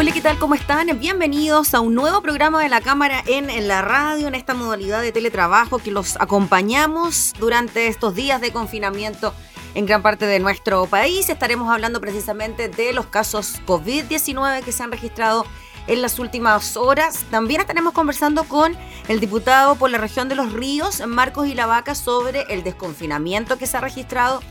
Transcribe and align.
Hola, 0.00 0.12
¿qué 0.12 0.20
tal? 0.20 0.38
¿Cómo 0.38 0.54
están? 0.54 0.86
Bienvenidos 1.00 1.74
a 1.74 1.80
un 1.80 1.96
nuevo 1.96 2.22
programa 2.22 2.62
de 2.62 2.68
la 2.68 2.80
Cámara 2.80 3.20
en, 3.26 3.66
la 3.66 3.82
radio, 3.82 4.28
en 4.28 4.36
esta 4.36 4.54
modalidad 4.54 5.02
de 5.02 5.10
teletrabajo 5.10 5.80
que 5.80 5.90
los 5.90 6.14
acompañamos 6.20 7.32
durante 7.40 7.88
estos 7.88 8.14
días 8.14 8.40
de 8.40 8.52
confinamiento 8.52 9.34
en 9.74 9.86
gran 9.86 10.00
parte 10.00 10.24
de 10.24 10.38
nuestro 10.38 10.86
país. 10.86 11.28
Estaremos 11.28 11.68
hablando 11.68 12.00
precisamente 12.00 12.68
de 12.68 12.92
los 12.92 13.06
casos 13.06 13.60
COVID-19 13.66 14.62
que 14.62 14.70
se 14.70 14.84
han 14.84 14.92
registrado 14.92 15.44
en 15.88 16.00
las 16.00 16.20
últimas 16.20 16.76
horas. 16.76 17.24
También 17.32 17.60
estaremos 17.60 17.92
conversando 17.92 18.44
con 18.44 18.76
el 19.08 19.18
diputado 19.18 19.74
por 19.74 19.90
la 19.90 19.98
región 19.98 20.28
de 20.28 20.36
los 20.36 20.52
ríos, 20.52 21.04
Marcos 21.08 21.48
Ilavaca, 21.48 21.96
sobre 21.96 22.42
el 22.50 22.62
desconfinamiento 22.62 23.58
que 23.58 23.66
se 23.66 23.76
ha 23.76 23.80
registrado 23.80 24.42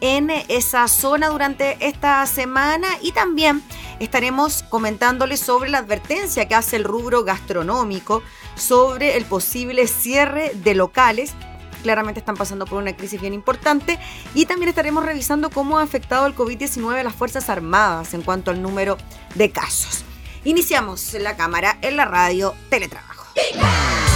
en 0.00 0.30
esa 0.48 0.88
zona 0.88 1.28
durante 1.28 1.76
esta 1.86 2.24
semana 2.26 2.88
y 3.02 3.12
también 3.12 3.62
estaremos 4.00 4.62
comentándoles 4.64 5.40
sobre 5.40 5.70
la 5.70 5.78
advertencia 5.78 6.46
que 6.46 6.54
hace 6.54 6.76
el 6.76 6.84
rubro 6.84 7.24
gastronómico 7.24 8.22
sobre 8.54 9.16
el 9.16 9.24
posible 9.24 9.86
cierre 9.86 10.52
de 10.54 10.74
locales. 10.74 11.34
Claramente 11.82 12.20
están 12.20 12.36
pasando 12.36 12.66
por 12.66 12.82
una 12.82 12.96
crisis 12.96 13.20
bien 13.20 13.34
importante 13.34 13.98
y 14.34 14.46
también 14.46 14.68
estaremos 14.68 15.04
revisando 15.04 15.50
cómo 15.50 15.78
ha 15.78 15.82
afectado 15.82 16.26
el 16.26 16.34
COVID-19 16.34 16.98
a 16.98 17.04
las 17.04 17.14
Fuerzas 17.14 17.48
Armadas 17.48 18.14
en 18.14 18.22
cuanto 18.22 18.50
al 18.50 18.60
número 18.60 18.98
de 19.36 19.50
casos. 19.50 20.04
Iniciamos 20.44 21.14
la 21.14 21.36
cámara 21.36 21.78
en 21.82 21.96
la 21.96 22.04
radio 22.04 22.54
Teletrabajo. 22.68 23.26
quieras 23.34 24.07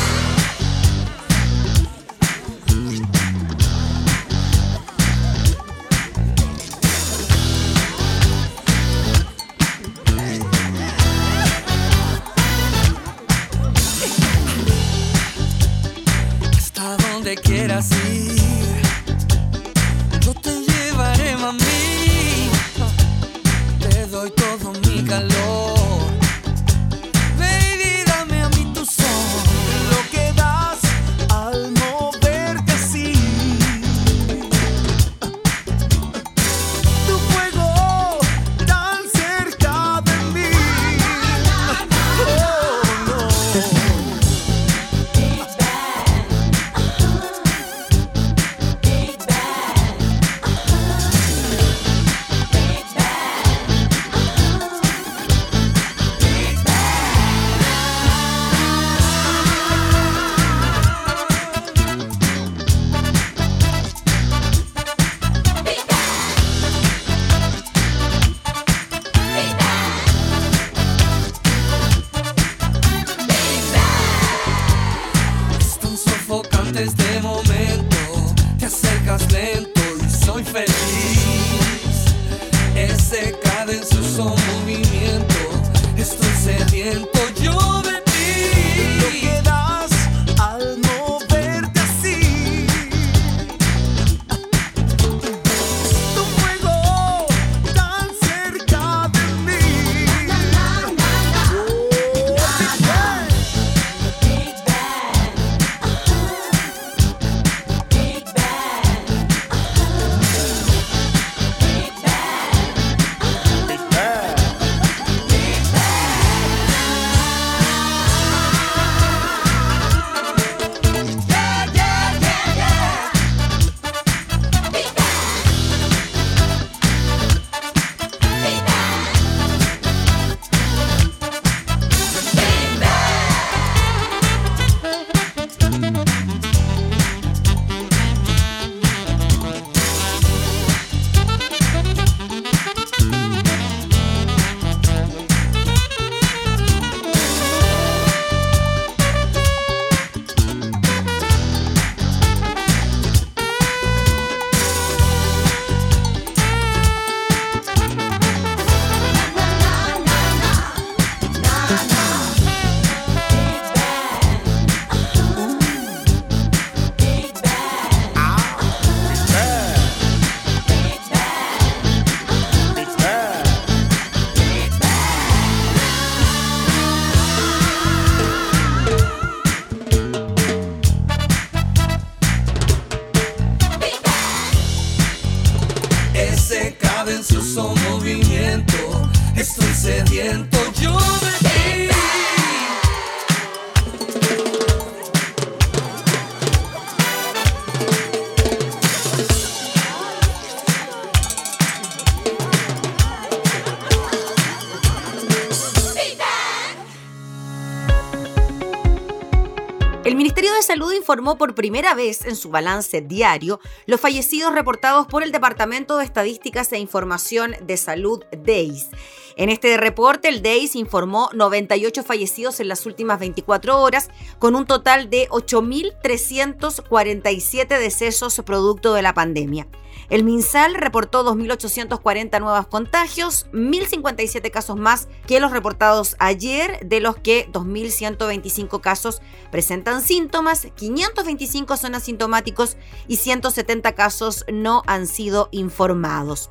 informó 211.03 211.37
por 211.37 211.57
primera 211.57 211.95
vez 211.95 212.25
en 212.25 212.37
su 212.37 212.51
balance 212.51 213.01
diario 213.01 213.59
los 213.87 214.01
fallecidos 214.01 214.55
reportados 214.55 215.09
por 215.09 215.25
el 215.25 215.33
Departamento 215.33 215.99
de 215.99 216.05
Estadísticas 216.05 216.73
e 216.73 216.79
Información 216.79 217.57
de 217.61 217.77
Salud 217.77 218.23
DEIS. 218.31 218.91
En 219.37 219.49
este 219.49 219.77
reporte, 219.77 220.29
el 220.29 220.43
DEIS 220.43 220.77
informó 220.77 221.29
98 221.35 222.05
fallecidos 222.05 222.61
en 222.61 222.69
las 222.69 222.87
últimas 222.87 223.19
24 223.19 223.81
horas, 223.81 224.11
con 224.39 224.55
un 224.55 224.65
total 224.65 225.11
de 225.11 225.29
8.347 225.31 227.67
decesos 227.67 228.41
producto 228.45 228.95
de 228.95 229.03
la 229.03 229.13
pandemia. 229.13 229.67
El 230.13 230.25
MinSal 230.25 230.75
reportó 230.75 231.25
2.840 231.25 232.39
nuevos 232.39 232.67
contagios, 232.67 233.47
1.057 233.55 234.51
casos 234.51 234.77
más 234.77 235.09
que 235.27 235.41
los 235.41 235.53
reportados 235.53 236.17
ayer, 236.19 236.87
de 236.87 237.01
los 237.01 237.17
que 237.17 237.51
2.125 237.51 238.83
casos 238.83 239.23
presentan 239.51 240.03
síntomas, 240.03 240.69
525 240.77 241.79
son 241.79 241.95
asintomáticos 241.95 242.77
y 243.09 243.17
170 243.17 243.95
casos 243.95 244.45
no 244.53 244.83
han 244.87 245.07
sido 245.07 245.49
informados. 245.51 246.51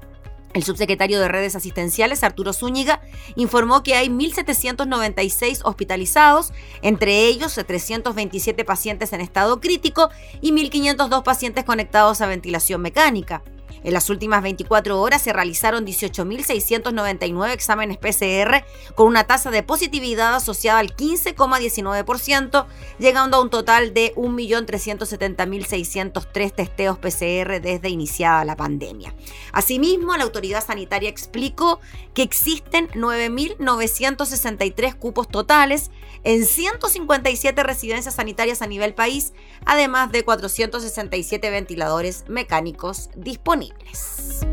El 0.53 0.63
subsecretario 0.63 1.19
de 1.19 1.27
Redes 1.27 1.55
Asistenciales, 1.55 2.23
Arturo 2.23 2.51
Zúñiga, 2.53 3.01
informó 3.35 3.83
que 3.83 3.95
hay 3.95 4.09
1.796 4.09 5.61
hospitalizados, 5.63 6.51
entre 6.81 7.27
ellos 7.27 7.53
327 7.53 8.65
pacientes 8.65 9.13
en 9.13 9.21
estado 9.21 9.61
crítico 9.61 10.09
y 10.41 10.51
1.502 10.51 11.23
pacientes 11.23 11.63
conectados 11.63 12.21
a 12.21 12.27
ventilación 12.27 12.81
mecánica. 12.81 13.43
En 13.83 13.93
las 13.93 14.09
últimas 14.09 14.41
24 14.43 14.99
horas 14.99 15.21
se 15.21 15.31
realizaron 15.33 15.85
18.699 15.85 17.51
exámenes 17.51 17.97
PCR 17.97 18.63
con 18.95 19.07
una 19.07 19.25
tasa 19.25 19.51
de 19.51 19.63
positividad 19.63 20.35
asociada 20.35 20.79
al 20.79 20.95
15,19%, 20.95 22.65
llegando 22.99 23.35
a 23.37 23.41
un 23.41 23.49
total 23.49 23.93
de 23.93 24.13
1.370.603 24.15 26.53
testeos 26.53 26.97
PCR 26.97 27.61
desde 27.61 27.89
iniciada 27.89 28.45
la 28.45 28.55
pandemia. 28.55 29.13
Asimismo, 29.51 30.15
la 30.17 30.23
autoridad 30.23 30.63
sanitaria 30.63 31.09
explicó 31.09 31.81
que 32.13 32.21
existen 32.23 32.87
9.963 32.89 34.95
cupos 34.95 35.27
totales 35.27 35.91
en 36.23 36.45
157 36.45 37.63
residencias 37.63 38.15
sanitarias 38.15 38.61
a 38.61 38.67
nivel 38.67 38.93
país, 38.93 39.33
además 39.65 40.11
de 40.11 40.23
467 40.23 41.49
ventiladores 41.49 42.25
mecánicos 42.27 43.09
disponibles. 43.15 44.45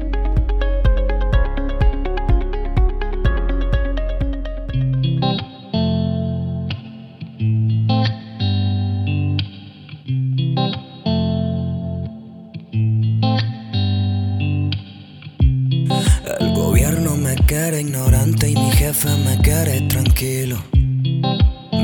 El 16.40 16.54
gobierno 16.54 17.16
me 17.16 17.34
quiere 17.46 17.80
ignorante 17.80 18.48
y 18.48 18.54
mi 18.54 18.70
jefe 18.70 19.08
me 19.24 19.40
quiere 19.42 19.80
tranquilo. 19.88 20.58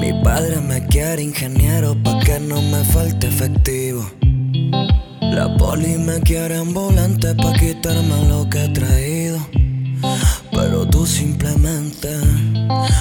Mi 0.04 0.12
padre 0.22 0.60
me 0.60 0.86
quiere 0.86 1.22
ingeniero 1.22 1.94
pa' 2.02 2.20
que 2.20 2.38
no 2.38 2.60
me 2.60 2.84
falte 2.84 3.26
efectivo. 3.26 4.04
La 5.22 5.56
poli 5.56 5.96
me 5.96 6.20
quiere 6.20 6.60
volante 6.60 7.34
pa' 7.34 7.54
quitarme 7.54 8.28
lo 8.28 8.46
que 8.50 8.64
he 8.64 8.68
traído. 8.68 9.38
Pero 10.52 10.86
tú 10.86 11.06
simplemente 11.06 12.10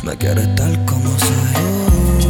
me 0.02 0.16
quieres 0.16 0.56
tal 0.56 0.74
como 0.86 1.10
soy. 1.20 2.23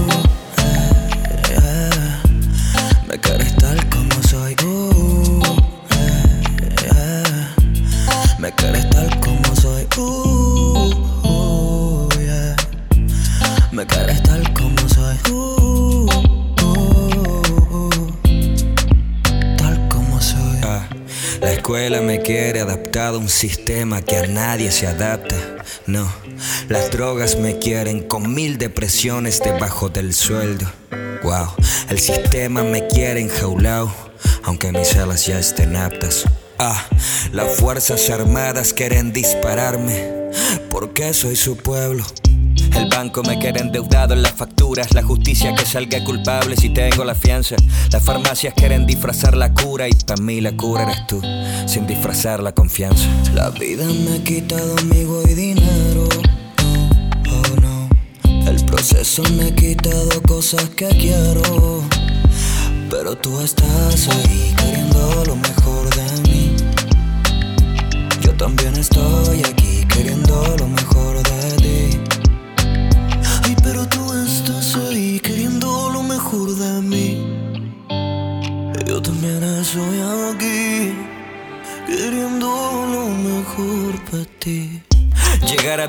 Un 23.12 23.28
sistema 23.28 24.02
que 24.02 24.18
a 24.18 24.28
nadie 24.28 24.72
se 24.72 24.88
adapta. 24.88 25.36
No, 25.86 26.10
las 26.70 26.90
drogas 26.90 27.38
me 27.38 27.60
quieren 27.60 28.08
con 28.08 28.34
mil 28.34 28.58
depresiones 28.58 29.42
debajo 29.42 29.90
del 29.90 30.14
sueldo. 30.14 30.72
Wow, 31.22 31.50
el 31.90 32.00
sistema 32.00 32.64
me 32.64 32.88
quiere 32.88 33.20
enjaulado, 33.20 33.94
aunque 34.44 34.72
mis 34.72 34.96
alas 34.96 35.26
ya 35.28 35.38
estén 35.38 35.76
aptas. 35.76 36.24
Ah, 36.58 36.82
las 37.34 37.58
fuerzas 37.58 38.10
armadas 38.10 38.74
quieren 38.74 39.12
dispararme, 39.12 40.32
porque 40.70 41.14
soy 41.14 41.36
su 41.36 41.58
pueblo. 41.58 42.06
El 42.76 42.90
banco 42.90 43.24
me 43.24 43.38
quiere 43.38 43.60
endeudado 43.62 44.14
en 44.14 44.22
las 44.24 44.34
facturas. 44.34 44.94
La 44.94 45.04
justicia 45.04 45.54
que 45.56 45.66
salga 45.66 46.04
culpable 46.04 46.56
si 46.56 46.70
tengo 46.70 47.04
la 47.04 47.16
fianza. 47.16 47.56
Las 47.92 48.04
farmacias 48.04 48.54
quieren 48.56 48.86
disfrazar 48.86 49.38
la 49.38 49.54
cura 49.54 49.88
y 49.88 49.94
para 49.94 50.22
mí 50.22 50.42
la 50.42 50.52
cura 50.56 50.84
eres 50.84 51.08
tú, 51.08 51.22
sin 51.68 51.86
disfrazar 51.86 52.42
la 52.42 52.54
confianza. 52.54 53.08
La 53.34 53.50
vida 53.52 53.86
me 53.86 54.18
ha 54.18 54.24
quitado 54.24 54.76
amigo 54.80 55.22
y 55.30 55.34
dinero. 55.34 56.10
Oh 57.30 57.62
no, 57.62 57.90
el 58.50 58.66
proceso 58.66 59.24
me 59.38 59.46
ha 59.46 59.56
quitado 59.56 60.22
cosas 60.28 60.70
que 60.70 60.88
quiero. 60.90 61.84
Pero 62.90 63.16
tú 63.18 63.40
estás 63.42 64.08
ahí 64.08 64.54
queriendo 64.58 65.24
lo 65.26 65.36
mejor 65.36 65.96
de 65.96 66.30
mí. 66.30 66.56
Yo 68.22 68.34
también 68.36 68.76
estoy 68.76 69.40
aquí 69.40 69.86
queriendo 69.88 70.43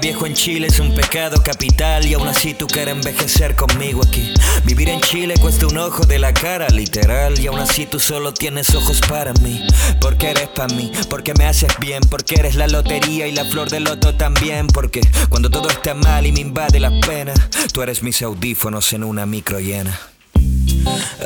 viejo 0.04 0.26
en 0.26 0.34
Chile 0.34 0.66
es 0.66 0.80
un 0.80 0.94
pecado 0.94 1.42
capital 1.42 2.04
y 2.04 2.12
aún 2.12 2.28
así 2.28 2.52
tú 2.52 2.66
quieres 2.66 2.94
envejecer 2.94 3.56
conmigo 3.56 4.02
aquí. 4.06 4.34
Vivir 4.66 4.90
en 4.90 5.00
Chile 5.00 5.32
cuesta 5.40 5.66
un 5.66 5.78
ojo 5.78 6.04
de 6.04 6.18
la 6.18 6.34
cara, 6.34 6.68
literal, 6.68 7.40
y 7.40 7.46
aún 7.46 7.58
así 7.58 7.86
tú 7.86 7.98
solo 7.98 8.34
tienes 8.34 8.74
ojos 8.74 9.00
para 9.08 9.32
mí. 9.40 9.66
Porque 10.02 10.32
eres 10.32 10.48
para 10.48 10.74
mí, 10.74 10.92
porque 11.08 11.32
me 11.32 11.46
haces 11.46 11.72
bien, 11.80 12.02
porque 12.10 12.34
eres 12.34 12.54
la 12.54 12.68
lotería 12.68 13.26
y 13.26 13.32
la 13.32 13.46
flor 13.46 13.70
del 13.70 13.84
loto 13.84 14.14
también. 14.14 14.66
Porque 14.66 15.00
cuando 15.30 15.48
todo 15.48 15.70
está 15.70 15.94
mal 15.94 16.26
y 16.26 16.32
me 16.32 16.40
invade 16.40 16.80
la 16.80 16.90
pena, 17.00 17.32
tú 17.72 17.80
eres 17.80 18.02
mis 18.02 18.20
audífonos 18.20 18.92
en 18.92 19.04
una 19.04 19.24
micro 19.24 19.58
llena. 19.58 19.98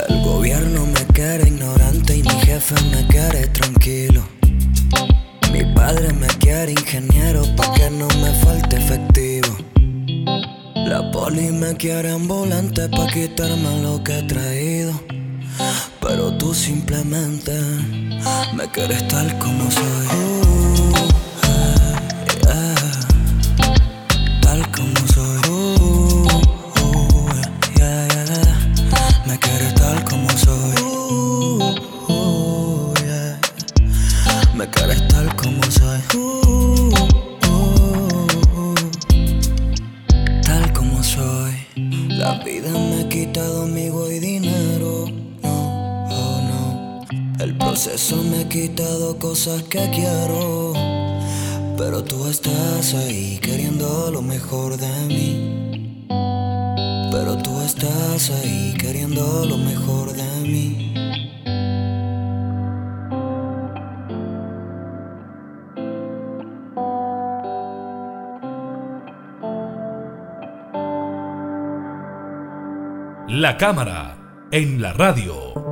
El 0.08 0.22
gobierno 0.22 0.86
me 0.86 1.04
quiere 1.06 1.48
ignorante 1.48 2.16
y 2.16 2.22
mi 2.22 2.40
jefe 2.46 2.76
me 2.92 3.08
quiere 3.08 3.48
tranquilo. 3.48 4.22
Mi 5.52 5.64
padre 5.74 6.12
me 6.12 6.28
quiere 6.58 6.72
ingeniero 6.72 7.42
pa' 7.54 7.72
que 7.74 7.88
no 7.88 8.08
me 8.20 8.32
falte 8.42 8.78
efectivo. 8.78 9.56
La 10.74 11.08
poli 11.12 11.52
me 11.52 11.76
quiere 11.76 12.12
volante 12.14 12.88
pa' 12.88 13.06
quitarme 13.06 13.80
lo 13.82 14.02
que 14.02 14.18
he 14.18 14.22
traído. 14.24 14.92
Pero 16.00 16.36
tú 16.36 16.52
simplemente 16.52 17.52
me 18.56 18.66
quieres 18.72 19.06
tal 19.06 19.38
como 19.38 19.70
soy. 19.70 20.06
Uh. 20.12 20.58
Proceso 47.98 48.22
me 48.22 48.42
ha 48.42 48.48
quitado 48.48 49.18
cosas 49.18 49.60
que 49.64 49.90
quiero. 49.90 50.72
Pero 51.76 52.04
tú 52.04 52.28
estás 52.28 52.94
ahí 52.94 53.40
queriendo 53.42 54.12
lo 54.12 54.22
mejor 54.22 54.76
de 54.76 54.86
mí. 55.08 56.06
Pero 57.10 57.36
tú 57.38 57.60
estás 57.60 58.30
ahí 58.30 58.72
queriendo 58.78 59.44
lo 59.46 59.58
mejor 59.58 60.12
de 60.12 60.22
mí. 60.42 60.94
La 73.26 73.56
cámara 73.56 74.46
en 74.52 74.80
la 74.80 74.92
radio. 74.92 75.67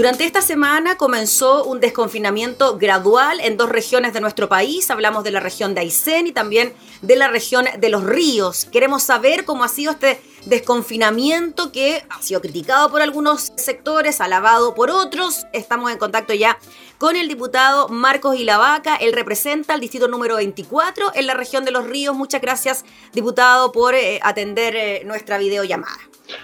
Durante 0.00 0.24
esta 0.24 0.40
semana 0.40 0.96
comenzó 0.96 1.62
un 1.64 1.78
desconfinamiento 1.78 2.78
gradual 2.78 3.38
en 3.40 3.58
dos 3.58 3.68
regiones 3.68 4.14
de 4.14 4.22
nuestro 4.22 4.48
país. 4.48 4.90
Hablamos 4.90 5.24
de 5.24 5.30
la 5.30 5.40
región 5.40 5.74
de 5.74 5.82
Aysén 5.82 6.26
y 6.26 6.32
también 6.32 6.72
de 7.02 7.16
la 7.16 7.28
región 7.28 7.64
de 7.78 7.88
los 7.88 8.04
ríos. 8.04 8.66
Queremos 8.66 9.02
saber 9.02 9.44
cómo 9.44 9.64
ha 9.64 9.68
sido 9.68 9.92
este 9.92 10.20
desconfinamiento 10.46 11.72
que 11.72 12.02
ha 12.08 12.22
sido 12.22 12.40
criticado 12.40 12.90
por 12.90 13.02
algunos 13.02 13.52
sectores, 13.56 14.20
alabado 14.20 14.74
por 14.74 14.90
otros. 14.90 15.46
Estamos 15.52 15.90
en 15.90 15.98
contacto 15.98 16.34
ya 16.34 16.58
con 16.98 17.16
el 17.16 17.28
diputado 17.28 17.88
Marcos 17.88 18.38
Ilavaca. 18.38 18.96
Él 18.96 19.12
representa 19.12 19.74
el 19.74 19.80
distrito 19.80 20.08
número 20.08 20.36
24 20.36 21.12
en 21.14 21.26
la 21.26 21.34
región 21.34 21.64
de 21.64 21.70
Los 21.70 21.86
Ríos. 21.86 22.14
Muchas 22.16 22.40
gracias, 22.40 22.84
diputado, 23.12 23.72
por 23.72 23.94
eh, 23.94 24.20
atender 24.22 24.76
eh, 24.76 25.02
nuestra 25.04 25.38
videollamada. 25.38 25.96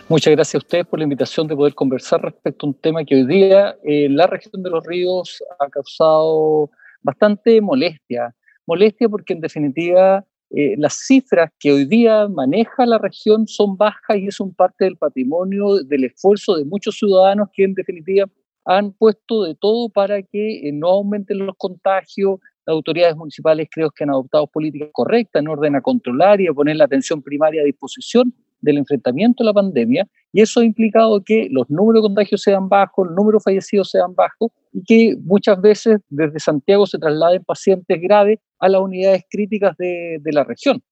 Muchas 0.09 0.33
gracias 0.35 0.57
a 0.57 0.59
ustedes 0.59 0.87
por 0.87 0.99
la 0.99 1.05
invitación 1.05 1.47
de 1.47 1.55
poder 1.55 1.75
conversar 1.75 2.21
respecto 2.21 2.67
a 2.67 2.71
un 2.71 2.75
tema 2.75 3.05
que 3.05 3.15
hoy 3.15 3.27
día 3.27 3.77
eh, 3.85 4.09
la 4.11 4.27
región 4.27 4.63
de 4.63 4.71
Los 4.71 4.85
Ríos 4.85 5.43
ha 5.61 5.69
causado 5.69 6.71
bastante 7.03 7.61
molestia. 7.61 8.35
Molestia 8.67 9.09
porque 9.09 9.33
en 9.33 9.41
definitiva 9.41 10.25
eh, 10.51 10.75
las 10.79 10.95
cifras 11.07 11.51
que 11.59 11.73
hoy 11.73 11.87
día 11.87 12.29
maneja 12.29 12.87
la 12.87 12.99
región 12.99 13.49
son 13.49 13.77
bajas 13.77 14.17
y 14.17 14.29
es 14.29 14.39
un 14.39 14.55
parte 14.55 14.85
del 14.85 14.97
patrimonio, 14.97 15.83
del 15.83 16.05
esfuerzo 16.05 16.57
de 16.57 16.65
muchos 16.65 16.97
ciudadanos 16.97 17.49
que 17.53 17.65
en 17.65 17.75
definitiva 17.75 18.27
han 18.65 18.93
puesto 18.93 19.45
de 19.45 19.55
todo 19.55 19.89
para 19.89 20.23
que 20.23 20.69
eh, 20.69 20.73
no 20.73 20.89
aumenten 20.89 21.39
los 21.39 21.57
contagios. 21.57 22.39
Las 22.65 22.75
autoridades 22.75 23.17
municipales 23.17 23.69
creo 23.71 23.91
que 23.91 24.05
han 24.05 24.11
adoptado 24.11 24.47
políticas 24.47 24.89
correctas 24.93 25.41
en 25.41 25.49
orden 25.49 25.77
a 25.77 25.81
controlar 25.81 26.41
y 26.41 26.49
a 26.49 26.53
poner 26.53 26.77
la 26.77 26.85
atención 26.85 27.23
primaria 27.23 27.63
a 27.63 27.65
disposición 27.65 28.35
del 28.61 28.79
enfrentamiento 28.79 29.43
a 29.43 29.47
la 29.47 29.53
pandemia 29.53 30.07
y 30.33 30.41
eso 30.41 30.61
ha 30.61 30.65
implicado 30.65 31.23
que 31.25 31.49
los 31.51 31.69
números 31.71 32.03
de 32.03 32.09
contagios 32.09 32.43
sean 32.43 32.69
bajos, 32.69 33.09
el 33.09 33.15
número 33.15 33.39
de 33.39 33.43
fallecidos 33.43 33.91
sean 33.91 34.15
bajos 34.15 34.51
y 34.73 34.83
que 34.83 35.17
muchas 35.23 35.61
veces 35.61 36.01
desde 36.09 36.41
Santiago 36.41 36.87
se 36.87 36.99
trasladen 36.99 37.45
pacientes 37.45 38.01
graves 38.01 38.39
a 38.59 38.69
las 38.69 38.81
unidades 38.81 39.25
críticas 39.31 39.77
de, 39.77 40.19
de 40.21 40.33
la 40.33 40.45
región. 40.45 40.83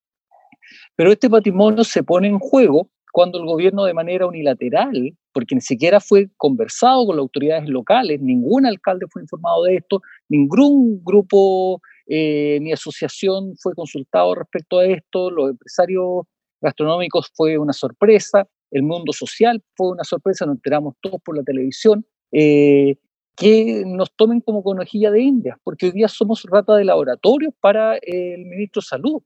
Pero 0.96 1.12
este 1.12 1.28
patrimonio 1.28 1.84
se 1.84 2.02
pone 2.02 2.28
en 2.28 2.38
juego 2.38 2.90
cuando 3.14 3.38
el 3.38 3.46
gobierno 3.46 3.84
de 3.84 3.94
manera 3.94 4.26
unilateral, 4.26 5.16
porque 5.32 5.54
ni 5.54 5.60
siquiera 5.60 6.00
fue 6.00 6.30
conversado 6.36 7.06
con 7.06 7.14
las 7.14 7.22
autoridades 7.22 7.68
locales, 7.68 8.20
ningún 8.20 8.66
alcalde 8.66 9.06
fue 9.08 9.22
informado 9.22 9.62
de 9.62 9.76
esto, 9.76 10.02
ningún 10.28 11.00
grupo 11.04 11.80
eh, 12.08 12.58
ni 12.60 12.72
asociación 12.72 13.54
fue 13.56 13.72
consultado 13.74 14.34
respecto 14.34 14.80
a 14.80 14.86
esto, 14.86 15.30
los 15.30 15.50
empresarios 15.50 16.24
gastronómicos 16.60 17.30
fue 17.34 17.56
una 17.56 17.72
sorpresa, 17.72 18.48
el 18.72 18.82
mundo 18.82 19.12
social 19.12 19.62
fue 19.76 19.92
una 19.92 20.02
sorpresa, 20.02 20.44
nos 20.44 20.56
enteramos 20.56 20.96
todos 21.00 21.20
por 21.24 21.36
la 21.36 21.44
televisión, 21.44 22.04
eh, 22.32 22.96
que 23.36 23.84
nos 23.86 24.14
tomen 24.14 24.40
como 24.40 24.62
conejilla 24.62 25.10
de 25.10 25.22
India, 25.22 25.58
porque 25.64 25.86
hoy 25.86 25.92
día 25.92 26.08
somos 26.08 26.44
rata 26.44 26.74
de 26.76 26.84
laboratorio 26.84 27.52
para 27.60 27.96
el 27.96 28.44
ministro 28.46 28.80
de 28.80 28.86
Salud. 28.86 29.22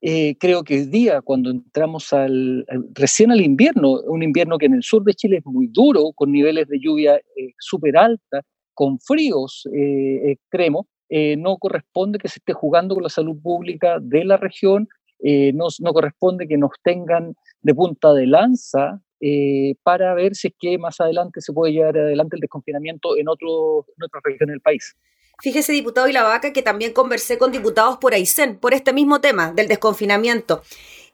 Eh, 0.00 0.36
creo 0.38 0.62
que 0.62 0.74
hoy 0.74 0.86
día, 0.86 1.20
cuando 1.22 1.50
entramos 1.50 2.12
al, 2.12 2.64
recién 2.92 3.30
al 3.32 3.40
invierno, 3.40 4.00
un 4.06 4.22
invierno 4.22 4.58
que 4.58 4.66
en 4.66 4.74
el 4.74 4.82
sur 4.82 5.02
de 5.04 5.14
Chile 5.14 5.38
es 5.38 5.46
muy 5.46 5.68
duro, 5.68 6.12
con 6.14 6.30
niveles 6.30 6.68
de 6.68 6.78
lluvia 6.80 7.16
eh, 7.16 7.52
súper 7.58 7.96
alta, 7.96 8.42
con 8.74 9.00
fríos 9.00 9.68
extremos, 9.72 10.86
no 11.10 11.56
corresponde 11.56 12.20
que 12.20 12.28
se 12.28 12.38
esté 12.38 12.52
jugando 12.52 12.94
con 12.94 13.02
la 13.02 13.08
salud 13.08 13.36
pública 13.42 13.98
de 14.00 14.24
la 14.24 14.36
región 14.36 14.88
eh, 15.20 15.52
no, 15.52 15.92
corresponde 15.92 16.46
que 16.46 16.56
nos 16.56 16.70
tengan 16.82 17.34
de 17.62 17.74
punta 17.74 18.12
de 18.12 18.26
lanza 18.26 19.00
eh, 19.20 19.74
para 19.82 20.14
ver 20.14 20.34
si 20.34 20.48
es 20.48 20.54
que 20.58 20.78
más 20.78 21.00
adelante 21.00 21.40
se 21.40 21.52
puede 21.52 21.72
llevar 21.72 21.96
adelante 21.98 22.36
el 22.36 22.40
desconfinamiento 22.40 23.16
en, 23.16 23.28
otro, 23.28 23.86
en 23.96 24.04
otra 24.04 24.20
región 24.22 24.50
del 24.50 24.60
país. 24.60 24.96
Fíjese, 25.40 25.72
diputado 25.72 26.08
Ilavaca, 26.08 26.52
que 26.52 26.62
también 26.62 26.92
conversé 26.92 27.38
con 27.38 27.52
diputados 27.52 27.98
por 27.98 28.12
Aysén 28.12 28.58
por 28.58 28.74
este 28.74 28.92
mismo 28.92 29.20
tema 29.20 29.52
del 29.52 29.68
desconfinamiento. 29.68 30.62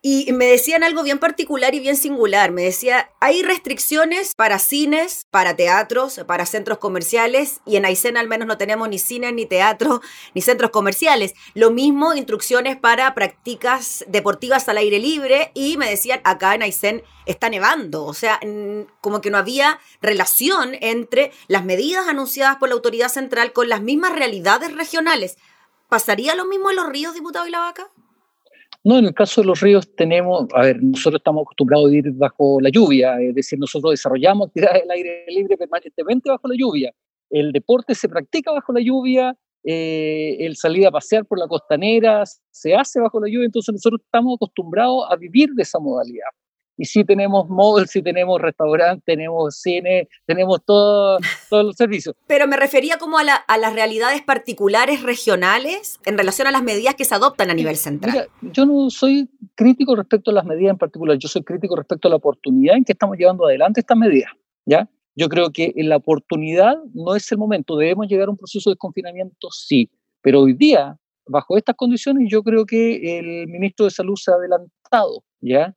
Y 0.06 0.30
me 0.34 0.44
decían 0.44 0.82
algo 0.82 1.02
bien 1.02 1.18
particular 1.18 1.74
y 1.74 1.80
bien 1.80 1.96
singular. 1.96 2.50
Me 2.50 2.60
decía, 2.60 3.10
hay 3.20 3.42
restricciones 3.42 4.34
para 4.34 4.58
cines, 4.58 5.26
para 5.30 5.56
teatros, 5.56 6.20
para 6.26 6.44
centros 6.44 6.76
comerciales, 6.76 7.62
y 7.64 7.76
en 7.76 7.86
Aysén 7.86 8.18
al 8.18 8.28
menos 8.28 8.46
no 8.46 8.58
tenemos 8.58 8.86
ni 8.90 8.98
cines, 8.98 9.32
ni 9.32 9.46
teatro, 9.46 10.02
ni 10.34 10.42
centros 10.42 10.72
comerciales. 10.72 11.32
Lo 11.54 11.70
mismo, 11.70 12.12
instrucciones 12.12 12.76
para 12.76 13.14
prácticas 13.14 14.04
deportivas 14.06 14.68
al 14.68 14.76
aire 14.76 14.98
libre, 14.98 15.52
y 15.54 15.78
me 15.78 15.88
decían, 15.88 16.20
acá 16.24 16.54
en 16.54 16.64
Aysén 16.64 17.02
está 17.24 17.48
nevando. 17.48 18.04
O 18.04 18.12
sea, 18.12 18.38
como 19.00 19.22
que 19.22 19.30
no 19.30 19.38
había 19.38 19.78
relación 20.02 20.76
entre 20.82 21.32
las 21.48 21.64
medidas 21.64 22.08
anunciadas 22.08 22.56
por 22.56 22.68
la 22.68 22.74
autoridad 22.74 23.08
central 23.08 23.54
con 23.54 23.70
las 23.70 23.80
mismas 23.80 24.12
realidades 24.12 24.70
regionales. 24.74 25.38
¿Pasaría 25.88 26.34
lo 26.34 26.44
mismo 26.44 26.68
en 26.68 26.76
los 26.76 26.90
ríos, 26.90 27.14
diputado 27.14 27.46
y 27.46 27.50
la 27.50 27.60
vaca? 27.60 27.88
No, 28.84 28.98
en 28.98 29.06
el 29.06 29.14
caso 29.14 29.40
de 29.40 29.46
los 29.46 29.60
ríos 29.60 29.94
tenemos, 29.96 30.46
a 30.52 30.60
ver, 30.60 30.82
nosotros 30.82 31.20
estamos 31.20 31.42
acostumbrados 31.42 31.86
a 31.86 31.90
vivir 31.90 32.12
bajo 32.12 32.60
la 32.60 32.68
lluvia, 32.68 33.18
es 33.18 33.34
decir, 33.34 33.58
nosotros 33.58 33.92
desarrollamos 33.92 34.48
actividades 34.48 34.82
del 34.82 34.90
aire 34.90 35.24
libre 35.28 35.56
permanentemente 35.56 36.28
bajo 36.28 36.46
la 36.48 36.54
lluvia. 36.54 36.92
El 37.30 37.50
deporte 37.52 37.94
se 37.94 38.10
practica 38.10 38.52
bajo 38.52 38.74
la 38.74 38.80
lluvia, 38.80 39.34
eh, 39.64 40.36
el 40.40 40.56
salir 40.56 40.86
a 40.86 40.90
pasear 40.90 41.24
por 41.24 41.38
la 41.38 41.48
costanera 41.48 42.24
se 42.50 42.74
hace 42.74 43.00
bajo 43.00 43.18
la 43.18 43.28
lluvia, 43.28 43.46
entonces 43.46 43.72
nosotros 43.72 44.02
estamos 44.04 44.36
acostumbrados 44.36 45.06
a 45.08 45.16
vivir 45.16 45.48
de 45.54 45.62
esa 45.62 45.78
modalidad 45.78 46.28
y 46.76 46.84
sí 46.86 47.04
tenemos 47.04 47.48
malls, 47.48 47.90
sí 47.90 48.02
tenemos 48.02 48.40
restaurantes, 48.40 49.04
tenemos 49.04 49.56
cine, 49.60 50.08
tenemos 50.26 50.64
todo, 50.64 51.18
todos 51.48 51.64
los 51.64 51.76
servicios. 51.76 52.14
Pero 52.26 52.46
me 52.46 52.56
refería 52.56 52.98
como 52.98 53.18
a, 53.18 53.24
las 53.24 53.72
realidades 53.72 54.22
particulares 54.22 55.02
regionales 55.02 56.00
en 56.04 56.18
relación 56.18 56.48
a 56.48 56.50
las 56.50 56.62
medidas 56.62 56.94
que 56.94 57.04
se 57.04 57.14
adoptan 57.14 57.50
a 57.50 57.54
nivel 57.54 57.76
central. 57.76 58.28
yo 58.40 58.66
no 58.66 58.90
soy 58.90 59.28
crítico 59.54 59.94
respecto 59.94 60.30
a 60.30 60.34
las 60.34 60.44
medidas 60.44 60.72
en 60.72 60.78
particular, 60.78 61.16
yo 61.18 61.28
soy 61.28 61.42
crítico 61.42 61.76
respecto 61.76 62.08
a 62.08 62.10
la 62.10 62.16
oportunidad 62.16 62.76
en 62.76 62.84
que 62.84 62.92
estamos 62.92 63.16
llevando 63.16 63.46
adelante 63.46 63.80
estas 63.80 63.96
medidas, 63.96 64.32
¿ya? 64.66 64.88
Yo 65.16 65.28
creo 65.28 65.50
que 65.50 65.72
en 65.76 65.88
la 65.88 65.96
oportunidad 65.96 66.76
no 66.92 67.14
es 67.14 67.30
el 67.30 67.38
momento, 67.38 67.76
debemos 67.76 68.08
llegar 68.08 68.26
a 68.26 68.32
un 68.32 68.36
proceso 68.36 68.70
de 68.70 68.76
confinamiento, 68.76 69.48
sí, 69.52 69.88
pero 70.20 70.40
hoy 70.40 70.54
día, 70.54 70.98
bajo 71.26 71.56
estas 71.56 71.76
condiciones, 71.76 72.28
yo 72.28 72.42
creo 72.42 72.66
que 72.66 73.18
el 73.18 73.46
ministro 73.46 73.84
de 73.84 73.92
Salud 73.92 74.16
se 74.16 74.32
ha 74.32 74.34
adelantado, 74.34 75.22
¿ya? 75.40 75.74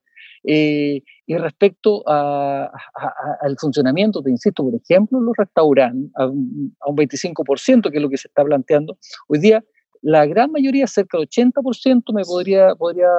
Eh, 0.50 1.04
y 1.26 1.36
respecto 1.36 2.08
al 2.08 3.58
funcionamiento, 3.60 4.22
te 4.24 4.30
insisto, 4.30 4.64
por 4.64 4.76
ejemplo, 4.76 5.20
los 5.20 5.36
restaurantes, 5.36 6.10
a 6.16 6.26
un, 6.28 6.74
25%, 6.96 7.92
que 7.92 7.98
es 7.98 8.02
lo 8.02 8.10
que 8.10 8.18
se 8.18 8.30
está 8.30 8.46
planteando, 8.46 8.98
hoy 9.28 9.40
día 9.40 9.64
la 10.02 10.26
gran 10.26 10.52
mayoría, 10.52 10.88
cerca 10.88 11.18
del 11.18 11.28
80%, 11.28 12.14
me 12.14 12.24
podría, 12.24 12.76
podría 12.76 13.10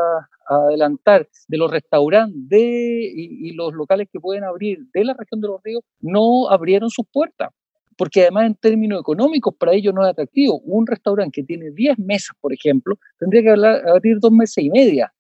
adelantar, 0.49 1.29
de 1.49 1.59
los 1.59 1.71
restaurantes 1.71 2.61
y, 2.61 3.53
los 3.53 3.75
locales 3.75 4.09
que 4.11 4.21
pueden 4.21 4.45
abrir 4.45 4.79
de 4.95 5.05
la 5.05 5.13
región 5.13 5.43
de 5.43 5.49
los 5.49 5.63
ríos, 5.63 5.83
no 6.01 6.49
abrieron 6.49 6.89
sus 6.89 7.05
puertas 7.13 7.51
porque 7.99 8.23
además 8.23 8.47
en 8.47 8.55
términos 8.55 9.01
económicos 9.01 9.53
para 9.59 9.73
ellos 9.73 9.93
no 9.93 10.05
es 10.05 10.13
atractivo. 10.13 10.61
Un 10.61 10.87
restaurante 10.87 11.41
que 11.41 11.45
tiene 11.45 11.73
10 11.73 11.99
mesas, 11.99 12.31
por 12.41 12.53
ejemplo, 12.53 12.97
tendría 13.19 13.43
que 13.43 13.91
abrir 13.91 14.21
dos 14.21 14.31
meses 14.31 14.63
y 14.63 14.71
media. 14.71 15.13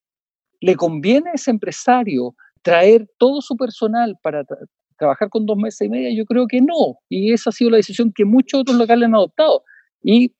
¿Le 0.60 0.74
conviene 0.76 1.30
a 1.30 1.34
ese 1.34 1.50
empresario 1.50 2.34
traer 2.62 3.08
todo 3.18 3.40
su 3.40 3.56
personal 3.56 4.16
para 4.22 4.44
trabajar 4.98 5.28
con 5.28 5.46
dos 5.46 5.56
meses 5.56 5.86
y 5.86 5.88
media? 5.88 6.16
Yo 6.16 6.24
creo 6.24 6.46
que 6.46 6.60
no. 6.60 6.98
Y 7.08 7.32
esa 7.32 7.50
ha 7.50 7.52
sido 7.52 7.70
la 7.70 7.76
decisión 7.76 8.12
que 8.14 8.24
muchos 8.24 8.60
otros 8.60 8.76
locales 8.76 9.06
han 9.06 9.14
adoptado. 9.14 9.62
Y, 10.02 10.32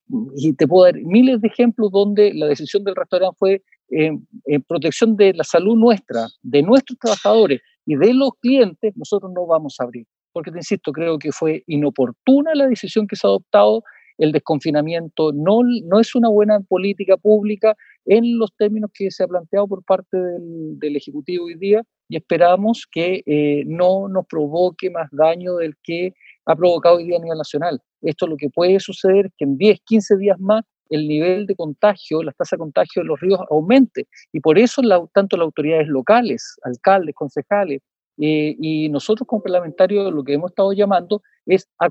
te 0.57 0.67
puedo 0.67 0.85
dar 0.85 1.01
miles 1.03 1.41
de 1.41 1.49
ejemplos 1.49 1.91
donde 1.91 2.33
la 2.33 2.47
decisión 2.47 2.85
del 2.85 2.95
restaurante 2.95 3.37
fue 3.39 3.63
en, 3.91 4.27
protección 4.67 5.17
de 5.17 5.35
la 5.35 5.45
salud 5.45 5.77
nuestra, 5.77 6.27
de 6.43 6.63
nuestros 6.63 6.99
trabajadores 6.99 7.61
y 7.85 7.97
de 7.97 8.15
los 8.15 8.31
clientes, 8.41 8.93
nosotros 8.97 9.33
no 9.35 9.47
vamos 9.47 9.77
a 9.79 9.85
abrir. 9.85 10.07
Porque 10.33 10.51
te 10.51 10.59
insisto, 10.59 10.93
creo 10.93 11.19
que 11.19 11.33
fue 11.33 11.65
inoportuna 11.67 12.55
la 12.55 12.69
decisión 12.69 13.07
que 13.07 13.17
se 13.17 13.27
ha 13.27 13.31
adoptado 13.31 13.83
el 14.19 14.33
desconfinamiento 14.33 15.33
no, 15.33 15.61
no 15.85 16.01
es 16.01 16.15
una 16.15 16.29
buena 16.29 16.61
política 16.61 17.17
pública 17.17 17.77
en 18.09 18.39
los 18.39 18.51
términos 18.57 18.91
que 18.93 19.11
se 19.11 19.23
ha 19.23 19.29
planteado 19.29 19.69
por 19.69 19.85
parte 19.85 20.17
del, 20.17 20.97
Ejecutivo 20.97 21.45
hoy 21.45 21.55
día 21.55 21.83
y 22.09 22.17
esperamos 22.17 22.87
que 22.91 23.23
eh, 23.27 23.65
no 23.67 24.09
nos 24.09 24.27
provoque 24.27 24.91
más 24.91 25.09
daño 25.13 25.57
del 25.57 25.75
que 25.83 26.15
ha 26.47 26.57
provocado 26.57 26.97
hoy 26.97 27.05
día 27.05 27.19
a 27.19 27.21
nivel 27.21 27.37
nacional. 27.37 27.81
Esto 28.01 28.27
lo 28.27 28.37
que 28.37 28.49
puede 28.49 28.81
suceder 28.81 29.31
que 29.37 29.45
en 29.45 29.59
10, 29.59 29.81
15 29.85 30.17
días 30.17 30.41
más 30.41 30.65
el 30.89 31.07
nivel 31.07 31.47
de 31.47 31.55
contagio, 31.55 32.23
la 32.23 32.33
tasa 32.33 32.57
de 32.57 32.61
contagio 32.61 33.03
de 33.03 33.09
los 33.09 33.21
ríos 33.21 33.41
aumente. 33.51 34.09
Y 34.33 34.41
por 34.41 34.59
eso 34.59 34.81
tanto 35.13 35.37
las 35.37 35.45
autoridades 35.45 35.87
locales, 35.87 36.57
alcaldes, 36.63 37.15
concejales, 37.15 37.83
eh, 38.19 38.57
y 38.59 38.89
nosotros 38.89 39.27
como 39.29 39.43
parlamentarios 39.43 40.13
lo 40.13 40.25
que 40.25 40.33
hemos 40.33 40.51
estado 40.51 40.73
llamando 40.73 41.23
es 41.47 41.69
a, 41.79 41.91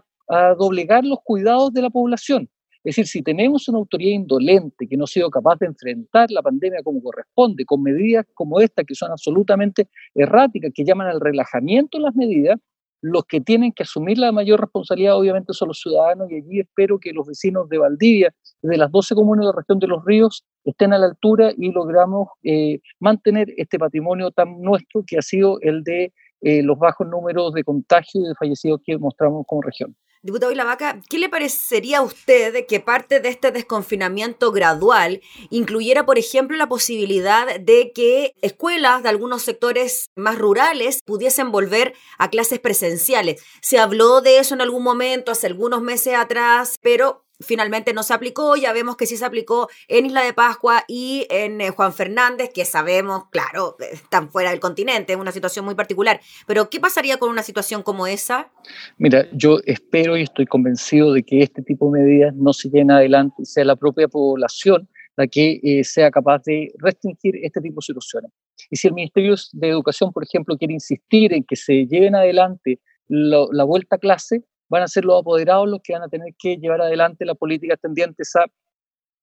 doblegar 0.55 1.05
los 1.05 1.19
cuidados 1.23 1.71
de 1.71 1.81
la 1.81 1.89
población. 1.89 2.49
Es 2.87 2.95
decir, 2.95 3.07
si 3.07 3.21
tenemos 3.21 3.67
una 3.67 3.79
autoridad 3.79 4.13
indolente 4.13 4.87
que 4.87 4.95
no 4.95 5.03
ha 5.03 5.07
sido 5.07 5.29
capaz 5.29 5.59
de 5.59 5.65
enfrentar 5.65 6.31
la 6.31 6.41
pandemia 6.41 6.81
como 6.83 7.03
corresponde, 7.03 7.65
con 7.65 7.83
medidas 7.83 8.25
como 8.33 8.61
esta 8.61 8.85
que 8.85 8.95
son 8.95 9.11
absolutamente 9.11 9.89
erráticas, 10.15 10.71
que 10.73 10.85
llaman 10.85 11.07
al 11.07 11.19
relajamiento 11.19 11.99
las 11.99 12.15
medidas, 12.15 12.57
los 13.01 13.25
que 13.25 13.41
tienen 13.41 13.73
que 13.73 13.83
asumir 13.83 14.17
la 14.17 14.31
mayor 14.31 14.61
responsabilidad 14.61 15.17
obviamente 15.17 15.51
son 15.51 15.67
los 15.67 15.81
ciudadanos 15.81 16.31
y 16.31 16.35
allí 16.35 16.59
espero 16.61 16.97
que 16.97 17.11
los 17.11 17.27
vecinos 17.27 17.67
de 17.67 17.77
Valdivia, 17.77 18.33
de 18.61 18.77
las 18.77 18.89
12 18.89 19.15
comunas 19.15 19.41
de 19.41 19.47
la 19.47 19.57
región 19.57 19.79
de 19.79 19.87
los 19.87 20.05
ríos, 20.05 20.45
estén 20.63 20.93
a 20.93 20.97
la 20.97 21.07
altura 21.07 21.51
y 21.57 21.73
logramos 21.73 22.29
eh, 22.43 22.79
mantener 23.01 23.49
este 23.57 23.77
patrimonio 23.77 24.31
tan 24.31 24.61
nuestro 24.61 25.03
que 25.05 25.17
ha 25.17 25.21
sido 25.21 25.59
el 25.59 25.83
de 25.83 26.13
eh, 26.39 26.63
los 26.63 26.79
bajos 26.79 27.05
números 27.05 27.53
de 27.53 27.65
contagio 27.65 28.21
y 28.21 28.27
de 28.29 28.35
fallecidos 28.35 28.79
que 28.85 28.97
mostramos 28.97 29.43
como 29.45 29.61
región. 29.61 29.93
Diputado 30.27 30.51
Ilavaca, 30.51 31.01
¿qué 31.09 31.19
le 31.19 31.29
parecería 31.29 31.99
a 31.99 32.01
usted 32.01 32.65
que 32.67 32.81
parte 32.81 33.21
de 33.21 33.29
este 33.29 33.51
desconfinamiento 33.51 34.51
gradual 34.51 35.21
incluyera, 35.49 36.05
por 36.05 36.19
ejemplo, 36.19 36.57
la 36.57 36.67
posibilidad 36.67 37.61
de 37.61 37.93
que 37.95 38.33
escuelas 38.41 39.03
de 39.03 39.07
algunos 39.07 39.43
sectores 39.43 40.09
más 40.17 40.37
rurales 40.37 40.99
pudiesen 41.05 41.49
volver 41.49 41.93
a 42.17 42.29
clases 42.29 42.59
presenciales? 42.59 43.41
Se 43.61 43.79
habló 43.79 44.19
de 44.19 44.39
eso 44.39 44.53
en 44.53 44.59
algún 44.59 44.83
momento, 44.83 45.31
hace 45.31 45.47
algunos 45.47 45.81
meses 45.81 46.15
atrás, 46.15 46.75
pero 46.81 47.23
finalmente 47.39 47.93
no 47.93 48.03
se 48.03 48.13
aplicó, 48.13 48.55
ya 48.55 48.73
vemos 48.73 48.97
que 48.97 49.05
sí 49.05 49.17
se 49.17 49.25
aplicó 49.25 49.69
en 49.87 50.05
Isla 50.07 50.23
de 50.23 50.33
Pascua 50.33 50.83
y 50.87 51.27
en 51.29 51.61
eh, 51.61 51.69
Juan 51.69 51.93
Fernández, 51.93 52.51
que 52.53 52.65
sabemos, 52.65 53.25
claro, 53.29 53.75
están 53.91 54.29
fuera 54.29 54.51
del 54.51 54.59
continente, 54.59 55.13
es 55.13 55.19
una 55.19 55.31
situación 55.31 55.65
muy 55.65 55.75
particular. 55.75 56.19
Pero, 56.45 56.69
¿qué 56.69 56.79
pasaría 56.79 57.17
con 57.17 57.29
una 57.29 57.43
situación 57.43 57.83
como 57.83 58.07
esa? 58.07 58.51
Mira, 58.97 59.27
yo 59.33 59.59
espero 59.65 60.17
y 60.17 60.23
estoy 60.23 60.45
convencido 60.45 61.13
de 61.13 61.23
que 61.23 61.43
este 61.43 61.61
tipo 61.61 61.91
de 61.91 62.01
medidas 62.01 62.35
no 62.35 62.53
se 62.53 62.69
lleven 62.69 62.91
adelante 62.91 63.35
y 63.39 63.45
sea 63.45 63.65
la 63.65 63.75
propia 63.75 64.07
población 64.07 64.89
la 65.17 65.25
que 65.27 65.59
eh, 65.63 65.83
sea 65.83 66.11
capaz 66.11 66.43
de 66.43 66.71
restringir 66.77 67.35
este 67.41 67.59
tipo 67.59 67.81
de 67.81 67.85
situaciones. 67.85 68.31
Y 68.69 68.77
si 68.77 68.87
el 68.87 68.93
Ministerio 68.93 69.35
de 69.53 69.69
Educación, 69.69 70.11
por 70.13 70.23
ejemplo, 70.23 70.55
quiere 70.57 70.75
insistir 70.75 71.33
en 71.33 71.43
que 71.43 71.55
se 71.55 71.87
lleven 71.87 72.15
adelante 72.15 72.79
la 73.07 73.63
vuelta 73.63 73.95
a 73.95 73.99
clase, 73.99 74.43
van 74.69 74.83
a 74.83 74.87
ser 74.87 75.05
los 75.05 75.21
apoderados 75.21 75.67
los 75.67 75.81
que 75.81 75.93
van 75.93 76.03
a 76.03 76.07
tener 76.07 76.33
que 76.37 76.57
llevar 76.57 76.81
adelante 76.81 77.25
la 77.25 77.35
política 77.35 77.77
tendientes 77.77 78.35
a 78.35 78.45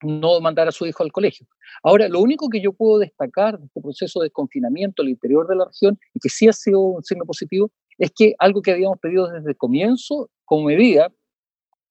no 0.03 0.41
mandar 0.41 0.69
a 0.69 0.73
su 0.73 0.87
hijo 0.87 1.03
al 1.03 1.13
colegio. 1.13 1.47
Ahora, 1.83 2.09
lo 2.09 2.21
único 2.21 2.49
que 2.49 2.61
yo 2.61 2.73
puedo 2.73 2.99
destacar 2.99 3.59
de 3.59 3.67
este 3.67 3.81
proceso 3.81 4.21
de 4.21 4.31
confinamiento 4.31 5.03
al 5.03 5.09
interior 5.09 5.47
de 5.49 5.57
la 5.57 5.65
región, 5.67 5.99
y 6.13 6.21
que 6.21 6.29
sí 6.29 6.49
ha 6.49 6.53
sido 6.53 6.81
un 6.81 7.03
signo 7.03 7.25
positivo, 7.25 7.71
es 7.99 8.11
que 8.15 8.35
algo 8.39 8.61
que 8.61 8.73
habíamos 8.73 8.99
pedido 8.99 9.29
desde 9.29 9.51
el 9.51 9.57
comienzo 9.57 10.29
como 10.45 10.65
medida 10.65 11.13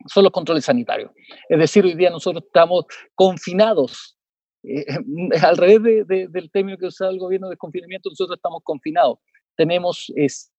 son 0.07 0.23
los 0.23 0.33
controles 0.33 0.65
sanitarios. 0.65 1.11
Es 1.49 1.59
decir, 1.59 1.85
hoy 1.85 1.95
día 1.95 2.09
nosotros 2.09 2.43
estamos 2.45 2.85
confinados. 3.15 4.17
Eh, 4.63 4.85
al 5.41 5.57
revés 5.57 6.05
del 6.07 6.51
término 6.51 6.77
que 6.77 6.87
usa 6.87 7.09
el 7.09 7.19
gobierno 7.19 7.49
de 7.49 7.57
confinamiento, 7.57 8.09
nosotros 8.09 8.37
estamos 8.37 8.61
confinados 8.63 9.19
tenemos 9.55 10.11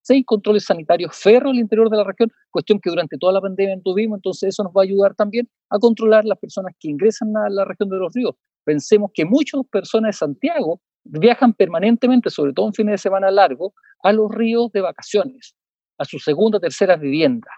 seis 0.02 0.24
controles 0.26 0.64
sanitarios 0.64 1.16
ferros 1.16 1.50
al 1.50 1.58
interior 1.58 1.90
de 1.90 1.96
la 1.96 2.04
región, 2.04 2.30
cuestión 2.50 2.78
que 2.80 2.90
durante 2.90 3.16
toda 3.18 3.32
la 3.32 3.40
pandemia 3.40 3.78
tuvimos, 3.82 4.18
entonces 4.18 4.50
eso 4.50 4.62
nos 4.62 4.72
va 4.72 4.82
a 4.82 4.84
ayudar 4.84 5.14
también 5.14 5.48
a 5.70 5.78
controlar 5.78 6.24
las 6.24 6.38
personas 6.38 6.74
que 6.78 6.88
ingresan 6.88 7.36
a 7.36 7.48
la 7.48 7.64
región 7.64 7.88
de 7.88 7.96
los 7.96 8.12
ríos. 8.12 8.34
Pensemos 8.64 9.10
que 9.12 9.24
muchas 9.24 9.60
personas 9.70 10.10
de 10.10 10.18
Santiago 10.18 10.80
viajan 11.04 11.52
permanentemente, 11.52 12.30
sobre 12.30 12.52
todo 12.52 12.66
en 12.66 12.74
fines 12.74 12.92
de 12.92 12.98
semana 12.98 13.30
largo, 13.30 13.74
a 14.02 14.12
los 14.12 14.30
ríos 14.30 14.72
de 14.72 14.80
vacaciones, 14.80 15.54
a 15.98 16.04
su 16.04 16.18
segunda 16.18 16.58
o 16.58 16.60
tercera 16.60 16.96
vivienda. 16.96 17.50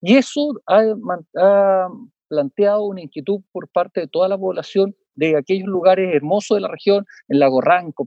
Y 0.00 0.16
eso 0.16 0.60
ha, 0.66 0.82
ha 1.38 1.88
planteado 2.28 2.84
una 2.84 3.00
inquietud 3.00 3.40
por 3.52 3.68
parte 3.68 4.02
de 4.02 4.08
toda 4.08 4.28
la 4.28 4.38
población 4.38 4.94
de 5.14 5.36
aquellos 5.36 5.68
lugares 5.68 6.14
hermosos 6.14 6.56
de 6.56 6.60
la 6.62 6.68
región, 6.68 7.04
en 7.28 7.38
Lago 7.38 7.60
Ranco, 7.60 8.04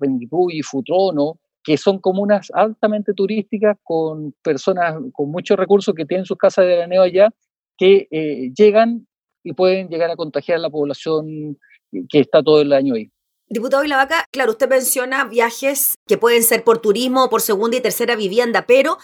y 0.50 0.62
Futrono, 0.62 1.40
que 1.68 1.76
son 1.76 2.00
comunas 2.00 2.50
altamente 2.54 3.14
turísticas 3.14 3.76
con 3.84 4.34
personas 4.42 4.96
con 5.12 5.30
muchos 5.30 5.58
recursos 5.58 5.94
que 5.94 6.06
tienen 6.06 6.26
sus 6.26 6.38
casas 6.38 6.64
de 6.64 6.72
veraneo 6.72 7.02
allá, 7.02 7.30
que 7.78 8.08
eh, 8.10 8.54
llegan 8.58 9.06
y 9.44 9.52
pueden 9.52 9.90
llegar 9.90 10.10
a 10.10 10.16
contagiar 10.16 10.60
a 10.60 10.62
la 10.62 10.70
población 10.70 11.58
que 12.08 12.20
está 12.22 12.42
todo 12.42 12.62
el 12.62 12.72
año 12.72 12.94
ahí. 12.96 13.12
Diputado 13.50 13.84
Vilavaca, 13.84 14.26
claro, 14.32 14.52
usted 14.52 14.68
menciona 14.68 15.24
viajes 15.24 15.96
que 16.06 16.18
pueden 16.18 16.44
ser 16.44 16.66
por 16.66 16.80
turismo 16.80 17.24
o 17.24 17.30
por 17.30 17.42
segunda 17.42 17.78
y 17.78 17.82
tercera 17.82 18.16
vivienda, 18.16 18.66
pero 18.68 18.98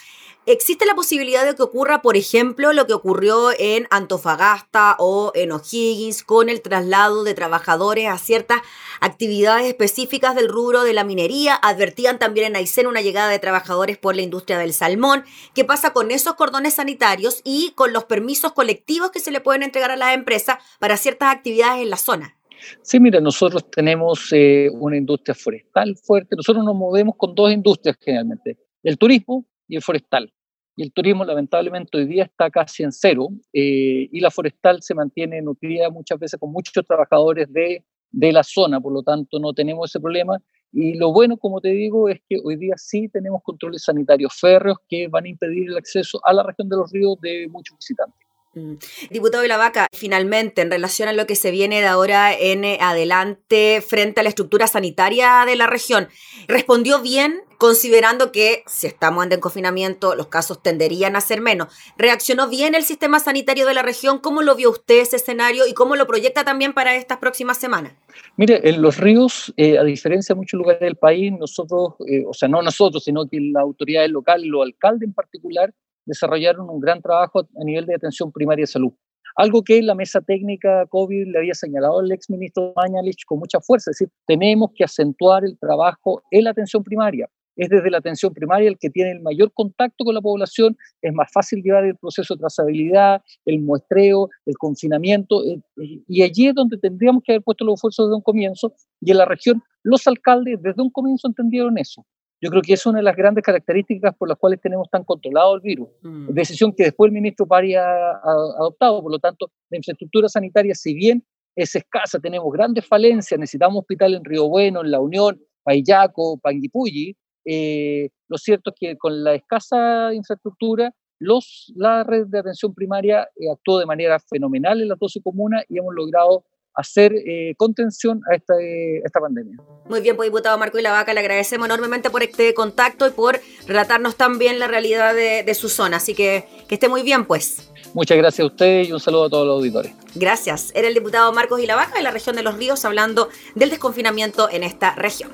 ¿Existe 0.45 0.86
la 0.86 0.93
posibilidad 0.93 1.45
de 1.45 1.56
que 1.56 1.63
ocurra, 1.63 2.01
por 2.01 2.17
ejemplo, 2.17 2.73
lo 2.73 2.86
que 2.86 2.91
ocurrió 2.91 3.51
en 3.58 3.88
Antofagasta 3.91 4.97
o 4.99 5.32
en 5.36 5.53
O'Higgins 5.53 6.21
con 6.23 6.49
el 6.49 6.62
traslado 6.62 7.23
de 7.23 7.34
trabajadores 7.34 8.10
a 8.10 8.17
ciertas 8.17 8.62
actividades 8.99 9.67
específicas 9.67 10.36
del 10.36 10.49
rubro 10.49 10.84
de 10.84 10.91
la 10.91 11.06
minería? 11.06 11.56
Advertían 11.56 12.19
también 12.19 12.47
en 12.47 12.58
Aysén 12.58 12.88
una 12.88 12.99
llegada 12.99 13.29
de 13.29 13.39
trabajadores 13.39 13.97
por 13.97 14.17
la 14.17 14.21
industria 14.21 14.58
del 14.58 14.73
salmón. 14.73 15.23
¿Qué 15.56 15.63
pasa 15.63 15.93
con 15.93 16.12
esos 16.12 16.34
cordones 16.34 16.73
sanitarios 16.73 17.39
y 17.45 17.71
con 17.75 17.93
los 17.93 18.03
permisos 18.03 18.51
colectivos 18.51 19.12
que 19.12 19.21
se 19.21 19.32
le 19.32 19.39
pueden 19.39 19.63
entregar 19.63 19.91
a 19.91 19.95
las 19.95 20.13
empresas 20.13 20.58
para 20.77 20.97
ciertas 20.97 21.34
actividades 21.34 21.84
en 21.84 21.89
la 21.89 21.97
zona? 21.97 22.36
Sí, 22.82 22.99
mira, 22.99 23.19
nosotros 23.19 23.69
tenemos 23.69 24.30
eh, 24.32 24.69
una 24.73 24.97
industria 24.97 25.36
forestal 25.36 25.95
fuerte. 25.97 26.36
Nosotros 26.36 26.63
nos 26.63 26.76
movemos 26.76 27.15
con 27.17 27.36
dos 27.36 27.52
industrias 27.52 27.97
generalmente, 27.99 28.58
el 28.84 28.97
turismo 28.97 29.45
y 29.67 29.76
el 29.76 29.82
forestal. 29.82 30.32
Y 30.76 30.84
el 30.84 30.91
turismo 30.91 31.23
lamentablemente 31.23 31.97
hoy 31.97 32.06
día 32.06 32.23
está 32.23 32.49
casi 32.49 32.84
en 32.84 32.91
cero 32.91 33.30
eh, 33.54 34.10
y 34.12 34.19
la 34.19 34.32
forestal 34.32 34.82
se 34.82 34.95
mantiene 34.95 35.41
nutrida 35.41 35.89
muchas 35.91 36.17
veces 36.17 36.39
con 36.39 36.52
muchos 36.52 36.84
trabajadores 36.86 37.52
de, 37.54 37.84
de 38.12 38.32
la 38.32 38.43
zona, 38.43 38.82
por 38.82 38.91
lo 38.91 39.04
tanto 39.04 39.39
no 39.39 39.54
tenemos 39.54 39.91
ese 39.91 39.99
problema. 39.99 40.39
Y 40.71 40.95
lo 40.95 41.13
bueno, 41.13 41.38
como 41.38 41.62
te 41.62 41.69
digo, 41.69 42.10
es 42.10 42.19
que 42.28 42.38
hoy 42.43 42.56
día 42.56 42.73
sí 42.78 43.08
tenemos 43.08 43.43
controles 43.43 43.84
sanitarios 43.84 44.34
férreos 44.34 44.78
que 44.89 45.08
van 45.08 45.26
a 45.26 45.30
impedir 45.30 45.69
el 45.69 45.78
acceso 45.78 46.19
a 46.26 46.34
la 46.34 46.41
región 46.41 46.67
de 46.67 46.78
los 46.78 46.91
ríos 46.91 47.21
de 47.21 47.47
muchos 47.47 47.78
visitantes. 47.78 48.22
Mm. 48.55 48.75
Diputado 49.09 49.41
de 49.41 49.47
la 49.47 49.57
Vaca, 49.57 49.87
finalmente, 49.93 50.61
en 50.61 50.69
relación 50.69 51.09
a 51.09 51.13
lo 51.13 51.25
que 51.25 51.35
se 51.35 51.49
viene 51.49 51.81
de 51.81 51.87
ahora 51.87 52.37
en 52.37 52.63
adelante 52.81 53.83
frente 53.85 54.19
a 54.19 54.23
la 54.23 54.29
estructura 54.29 54.67
sanitaria 54.67 55.43
de 55.45 55.55
la 55.55 55.67
región, 55.67 56.07
¿respondió 56.47 57.01
bien 57.01 57.41
considerando 57.57 58.31
que 58.31 58.63
si 58.67 58.87
estamos 58.87 59.25
en 59.25 59.39
confinamiento 59.39 60.15
los 60.15 60.27
casos 60.27 60.61
tenderían 60.61 61.15
a 61.15 61.21
ser 61.21 61.41
menos? 61.41 61.69
¿Reaccionó 61.97 62.47
bien 62.47 62.75
el 62.75 62.83
sistema 62.83 63.19
sanitario 63.19 63.65
de 63.65 63.73
la 63.73 63.81
región? 63.81 64.19
¿Cómo 64.19 64.43
lo 64.43 64.55
vio 64.55 64.69
usted 64.69 64.99
ese 64.99 65.15
escenario 65.15 65.65
y 65.65 65.73
cómo 65.73 65.95
lo 65.95 66.05
proyecta 66.05 66.43
también 66.43 66.73
para 66.73 66.95
estas 66.95 67.17
próximas 67.17 67.57
semanas? 67.57 67.93
Mire, 68.37 68.67
en 68.69 68.81
los 68.81 68.97
ríos, 68.97 69.51
eh, 69.57 69.79
a 69.79 69.83
diferencia 69.83 70.35
de 70.35 70.39
muchos 70.39 70.57
lugares 70.59 70.81
del 70.81 70.95
país, 70.95 71.31
nosotros, 71.31 71.93
eh, 72.07 72.23
o 72.27 72.33
sea, 72.33 72.47
no 72.49 72.61
nosotros, 72.61 73.03
sino 73.03 73.25
que 73.27 73.39
la 73.39 73.61
autoridad 73.61 74.07
local, 74.09 74.43
los 74.43 74.63
alcaldes 74.63 75.07
en 75.07 75.13
particular, 75.13 75.73
desarrollaron 76.05 76.69
un 76.69 76.79
gran 76.79 77.01
trabajo 77.01 77.39
a 77.41 77.63
nivel 77.63 77.85
de 77.85 77.95
atención 77.95 78.31
primaria 78.31 78.63
de 78.63 78.67
salud. 78.67 78.93
Algo 79.35 79.63
que 79.63 79.81
la 79.81 79.95
mesa 79.95 80.21
técnica 80.21 80.85
COVID 80.87 81.27
le 81.27 81.39
había 81.39 81.55
señalado 81.55 81.99
al 81.99 82.11
exministro 82.11 82.73
Mañalich 82.75 83.25
con 83.25 83.39
mucha 83.39 83.59
fuerza, 83.59 83.89
es 83.89 83.97
decir, 83.97 84.13
tenemos 84.27 84.71
que 84.75 84.83
acentuar 84.83 85.43
el 85.43 85.57
trabajo 85.57 86.21
en 86.29 86.43
la 86.43 86.51
atención 86.51 86.83
primaria. 86.83 87.27
Es 87.55 87.69
desde 87.69 87.89
la 87.91 87.99
atención 87.99 88.33
primaria 88.33 88.67
el 88.67 88.77
que 88.77 88.89
tiene 88.89 89.11
el 89.11 89.21
mayor 89.21 89.51
contacto 89.53 90.03
con 90.03 90.13
la 90.13 90.21
población, 90.21 90.75
es 91.01 91.13
más 91.13 91.31
fácil 91.31 91.61
llevar 91.61 91.85
el 91.85 91.95
proceso 91.95 92.33
de 92.33 92.39
trazabilidad, 92.39 93.21
el 93.45 93.61
muestreo, 93.61 94.29
el 94.45 94.57
confinamiento, 94.57 95.43
eh, 95.45 95.61
y 96.07 96.21
allí 96.23 96.47
es 96.47 96.55
donde 96.55 96.77
tendríamos 96.77 97.23
que 97.23 97.33
haber 97.33 97.43
puesto 97.43 97.63
los 97.63 97.75
esfuerzos 97.75 98.07
desde 98.07 98.15
un 98.15 98.21
comienzo, 98.21 98.73
y 99.01 99.11
en 99.11 99.17
la 99.17 99.25
región 99.25 99.61
los 99.83 100.07
alcaldes 100.07 100.61
desde 100.61 100.81
un 100.81 100.89
comienzo 100.89 101.27
entendieron 101.27 101.77
eso. 101.77 102.05
Yo 102.43 102.49
creo 102.49 102.62
que 102.62 102.73
es 102.73 102.86
una 102.86 102.97
de 102.97 103.03
las 103.03 103.15
grandes 103.15 103.41
características 103.41 104.13
por 104.17 104.27
las 104.27 104.38
cuales 104.38 104.60
tenemos 104.60 104.89
tan 104.89 105.06
controlado 105.06 105.56
el 105.56 105.62
virus. 105.62 105.88
Mm. 106.01 106.27
Decisión 106.34 106.73
que 106.73 106.84
después 106.84 107.08
el 107.08 107.13
ministro 107.13 107.47
Pari 107.47 107.75
ha, 107.75 108.17
adoptado. 108.58 109.01
Por 109.01 109.13
lo 109.13 109.19
tanto, 109.19 109.49
la 109.69 109.77
infraestructura 109.77 110.27
sanitaria, 110.27 110.75
si 110.75 110.93
bien 110.93 111.23
es 111.56 111.73
escasa, 111.73 112.19
tenemos 112.19 112.51
grandes 112.51 112.86
falencias, 112.86 113.39
necesitamos 113.39 113.79
hospital 113.79 114.15
en 114.15 114.25
Río 114.25 114.49
Bueno, 114.49 114.82
en 114.82 114.91
La 114.91 114.99
Unión, 114.99 115.41
Payaco, 115.63 116.38
Panguipulli. 116.38 117.15
Eh, 117.45 118.10
lo 118.27 118.38
cierto 118.38 118.71
es 118.71 118.75
que 118.77 118.97
con 118.97 119.23
la 119.23 119.36
escasa 119.36 120.13
infraestructura, 120.13 120.93
los, 121.19 121.71
la 121.77 122.03
red 122.03 122.27
de 122.27 122.39
atención 122.39 122.73
primaria 122.73 123.25
eh, 123.38 123.49
actuó 123.49 123.79
de 123.79 123.86
manera 123.86 124.19
fenomenal 124.19 124.82
en 124.82 124.89
las 124.89 124.99
12 124.99 125.21
comunas 125.21 125.63
y 125.69 125.77
hemos 125.77 125.95
logrado 125.95 126.43
hacer 126.75 127.13
eh, 127.13 127.53
contención 127.57 128.21
a 128.31 128.36
esta, 128.36 128.53
eh, 128.59 129.01
esta 129.03 129.19
pandemia. 129.19 129.57
Muy 129.88 130.01
bien, 130.01 130.15
pues 130.15 130.27
diputado 130.27 130.57
Marco 130.57 130.79
y 130.79 130.81
la 130.81 130.91
Vaca, 130.91 131.13
le 131.13 131.19
agradecemos 131.19 131.67
enormemente 131.67 132.09
por 132.09 132.23
este 132.23 132.53
contacto 132.53 133.07
y 133.07 133.12
por 133.12 133.39
relatarnos 133.67 134.15
también 134.15 134.59
la 134.59 134.67
realidad 134.67 135.13
de, 135.13 135.43
de 135.43 135.53
su 135.55 135.69
zona. 135.69 135.97
Así 135.97 136.13
que 136.15 136.45
que 136.67 136.75
esté 136.75 136.89
muy 136.89 137.03
bien, 137.03 137.25
pues. 137.25 137.69
Muchas 137.93 138.17
gracias 138.17 138.43
a 138.43 138.47
usted 138.47 138.83
y 138.83 138.91
un 138.91 138.99
saludo 138.99 139.25
a 139.25 139.29
todos 139.29 139.45
los 139.45 139.57
auditores. 139.57 139.93
Gracias. 140.15 140.71
Era 140.73 140.88
el 140.88 140.93
diputado 140.93 141.31
Marcos 141.31 141.62
y 141.62 141.67
la 141.67 141.75
Vaca 141.75 141.95
de 141.95 142.01
la 142.01 142.12
región 142.12 142.36
de 142.36 142.43
Los 142.43 142.57
Ríos 142.57 142.83
hablando 142.86 143.29
del 143.55 143.69
desconfinamiento 143.69 144.49
en 144.49 144.63
esta 144.63 144.95
región. 144.95 145.29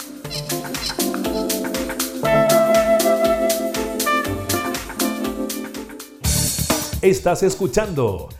Estás 7.01 7.43
escuchando 7.43 8.27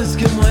Sabes 0.00 0.16
que 0.16 0.49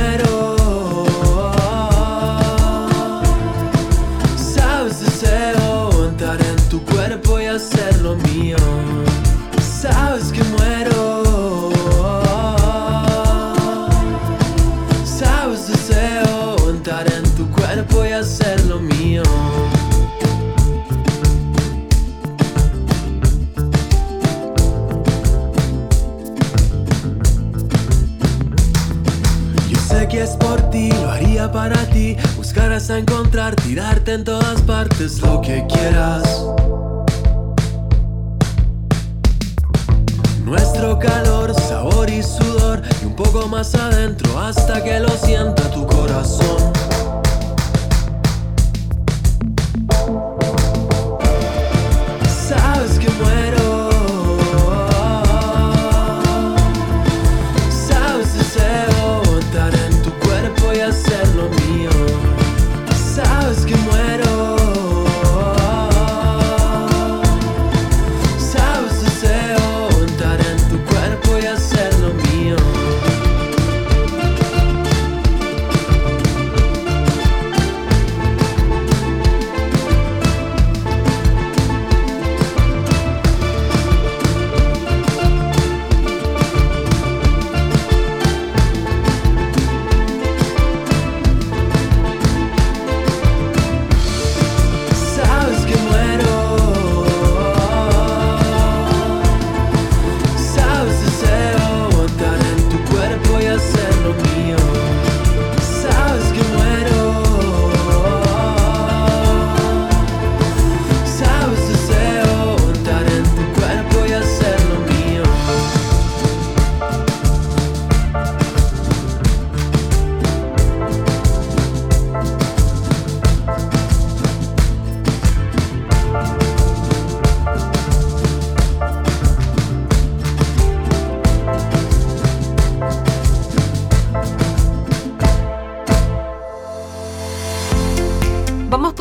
Buscarás 32.52 32.90
a 32.90 32.98
encontrar, 32.98 33.56
tirarte 33.58 34.12
en 34.12 34.24
todas 34.24 34.60
partes 34.64 35.22
lo 35.22 35.40
que 35.40 35.64
quieras. 35.68 36.24
Nuestro 40.44 40.98
calor, 40.98 41.54
sabor 41.54 42.10
y 42.10 42.24
sudor, 42.24 42.82
y 43.04 43.06
un 43.06 43.16
poco 43.16 43.48
más 43.48 43.76
adentro 43.76 44.40
hasta 44.40 44.84
que 44.84 45.00
lo 45.00 45.10
sienta 45.10 45.70
tu 45.70 45.86
corazón. 45.86 46.89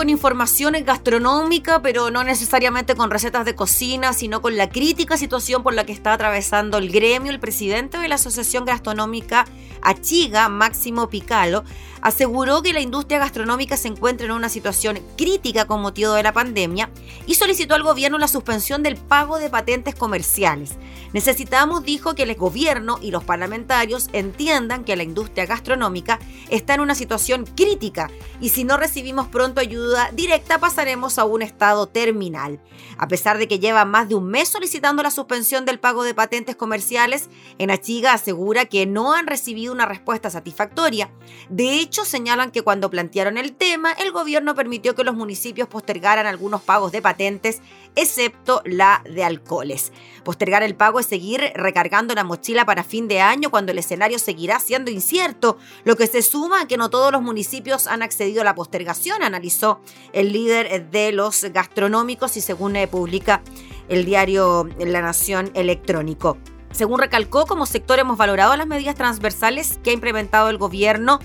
Información 0.06 0.74
gastronómica, 0.84 1.82
pero 1.82 2.10
no 2.10 2.22
necesariamente 2.22 2.94
con 2.94 3.10
recetas 3.10 3.44
de 3.44 3.56
cocina, 3.56 4.12
sino 4.12 4.40
con 4.40 4.56
la 4.56 4.68
crítica 4.68 5.16
situación 5.16 5.64
por 5.64 5.74
la 5.74 5.84
que 5.84 5.92
está 5.92 6.12
atravesando 6.12 6.78
el 6.78 6.90
gremio. 6.90 7.32
El 7.32 7.40
presidente 7.40 7.98
de 7.98 8.06
la 8.06 8.14
Asociación 8.14 8.64
Gastronómica 8.64 9.44
Achiga, 9.82 10.48
Máximo 10.48 11.08
Picalo, 11.08 11.64
aseguró 12.00 12.62
que 12.62 12.72
la 12.72 12.80
industria 12.80 13.18
gastronómica 13.18 13.76
se 13.76 13.88
encuentra 13.88 14.26
en 14.26 14.32
una 14.32 14.48
situación 14.48 15.00
crítica 15.16 15.64
con 15.64 15.80
motivo 15.80 16.12
de 16.12 16.22
la 16.22 16.32
pandemia 16.32 16.90
y 17.26 17.34
solicitó 17.34 17.74
al 17.74 17.82
gobierno 17.82 18.18
la 18.18 18.28
suspensión 18.28 18.82
del 18.82 18.96
pago 18.96 19.38
de 19.38 19.50
patentes 19.50 19.94
comerciales. 19.94 20.76
Necesitamos, 21.12 21.84
dijo, 21.84 22.14
que 22.14 22.24
el 22.24 22.34
gobierno 22.34 22.98
y 23.00 23.10
los 23.10 23.24
parlamentarios 23.24 24.10
entiendan 24.12 24.84
que 24.84 24.96
la 24.96 25.02
industria 25.02 25.46
gastronómica 25.46 26.18
está 26.50 26.74
en 26.74 26.80
una 26.80 26.94
situación 26.94 27.46
crítica 27.56 28.10
y 28.40 28.50
si 28.50 28.64
no 28.64 28.76
recibimos 28.76 29.28
pronto 29.28 29.60
ayuda 29.60 29.87
directa 30.12 30.58
pasaremos 30.58 31.18
a 31.18 31.24
un 31.24 31.42
estado 31.42 31.86
terminal. 31.86 32.60
A 32.96 33.08
pesar 33.08 33.38
de 33.38 33.46
que 33.46 33.58
lleva 33.58 33.84
más 33.84 34.08
de 34.08 34.14
un 34.14 34.26
mes 34.26 34.48
solicitando 34.48 35.02
la 35.02 35.10
suspensión 35.10 35.64
del 35.64 35.78
pago 35.78 36.04
de 36.04 36.14
patentes 36.14 36.56
comerciales, 36.56 37.28
Enachiga 37.58 38.12
asegura 38.12 38.64
que 38.64 38.86
no 38.86 39.12
han 39.12 39.26
recibido 39.26 39.72
una 39.72 39.86
respuesta 39.86 40.30
satisfactoria. 40.30 41.10
De 41.48 41.74
hecho, 41.78 42.04
señalan 42.04 42.50
que 42.50 42.62
cuando 42.62 42.90
plantearon 42.90 43.38
el 43.38 43.52
tema, 43.52 43.92
el 43.92 44.12
gobierno 44.12 44.54
permitió 44.54 44.94
que 44.94 45.04
los 45.04 45.14
municipios 45.14 45.68
postergaran 45.68 46.26
algunos 46.26 46.62
pagos 46.62 46.92
de 46.92 47.02
patentes, 47.02 47.60
excepto 47.96 48.62
la 48.64 49.02
de 49.04 49.24
alcoholes. 49.24 49.92
Postergar 50.24 50.62
el 50.62 50.74
pago 50.74 51.00
es 51.00 51.06
seguir 51.06 51.52
recargando 51.54 52.14
la 52.14 52.24
mochila 52.24 52.64
para 52.64 52.84
fin 52.84 53.08
de 53.08 53.20
año 53.20 53.50
cuando 53.50 53.72
el 53.72 53.78
escenario 53.78 54.18
seguirá 54.18 54.60
siendo 54.60 54.90
incierto, 54.90 55.58
lo 55.84 55.96
que 55.96 56.06
se 56.06 56.22
suma 56.22 56.62
a 56.62 56.68
que 56.68 56.76
no 56.76 56.90
todos 56.90 57.12
los 57.12 57.22
municipios 57.22 57.86
han 57.86 58.02
accedido 58.02 58.42
a 58.42 58.44
la 58.44 58.54
postergación, 58.54 59.22
analizó 59.22 59.80
el 60.12 60.32
líder 60.32 60.90
de 60.90 61.12
los 61.12 61.44
gastronómicos 61.44 62.36
y 62.36 62.40
según 62.40 62.76
eh, 62.76 62.88
publica 62.88 63.42
el 63.88 64.04
diario 64.04 64.68
La 64.78 65.00
Nación 65.00 65.50
Electrónico. 65.54 66.36
Según 66.70 67.00
recalcó, 67.00 67.46
como 67.46 67.66
sector 67.66 67.98
hemos 67.98 68.18
valorado 68.18 68.56
las 68.56 68.66
medidas 68.66 68.94
transversales 68.94 69.80
que 69.82 69.90
ha 69.90 69.94
implementado 69.94 70.50
el 70.50 70.58
gobierno 70.58 71.18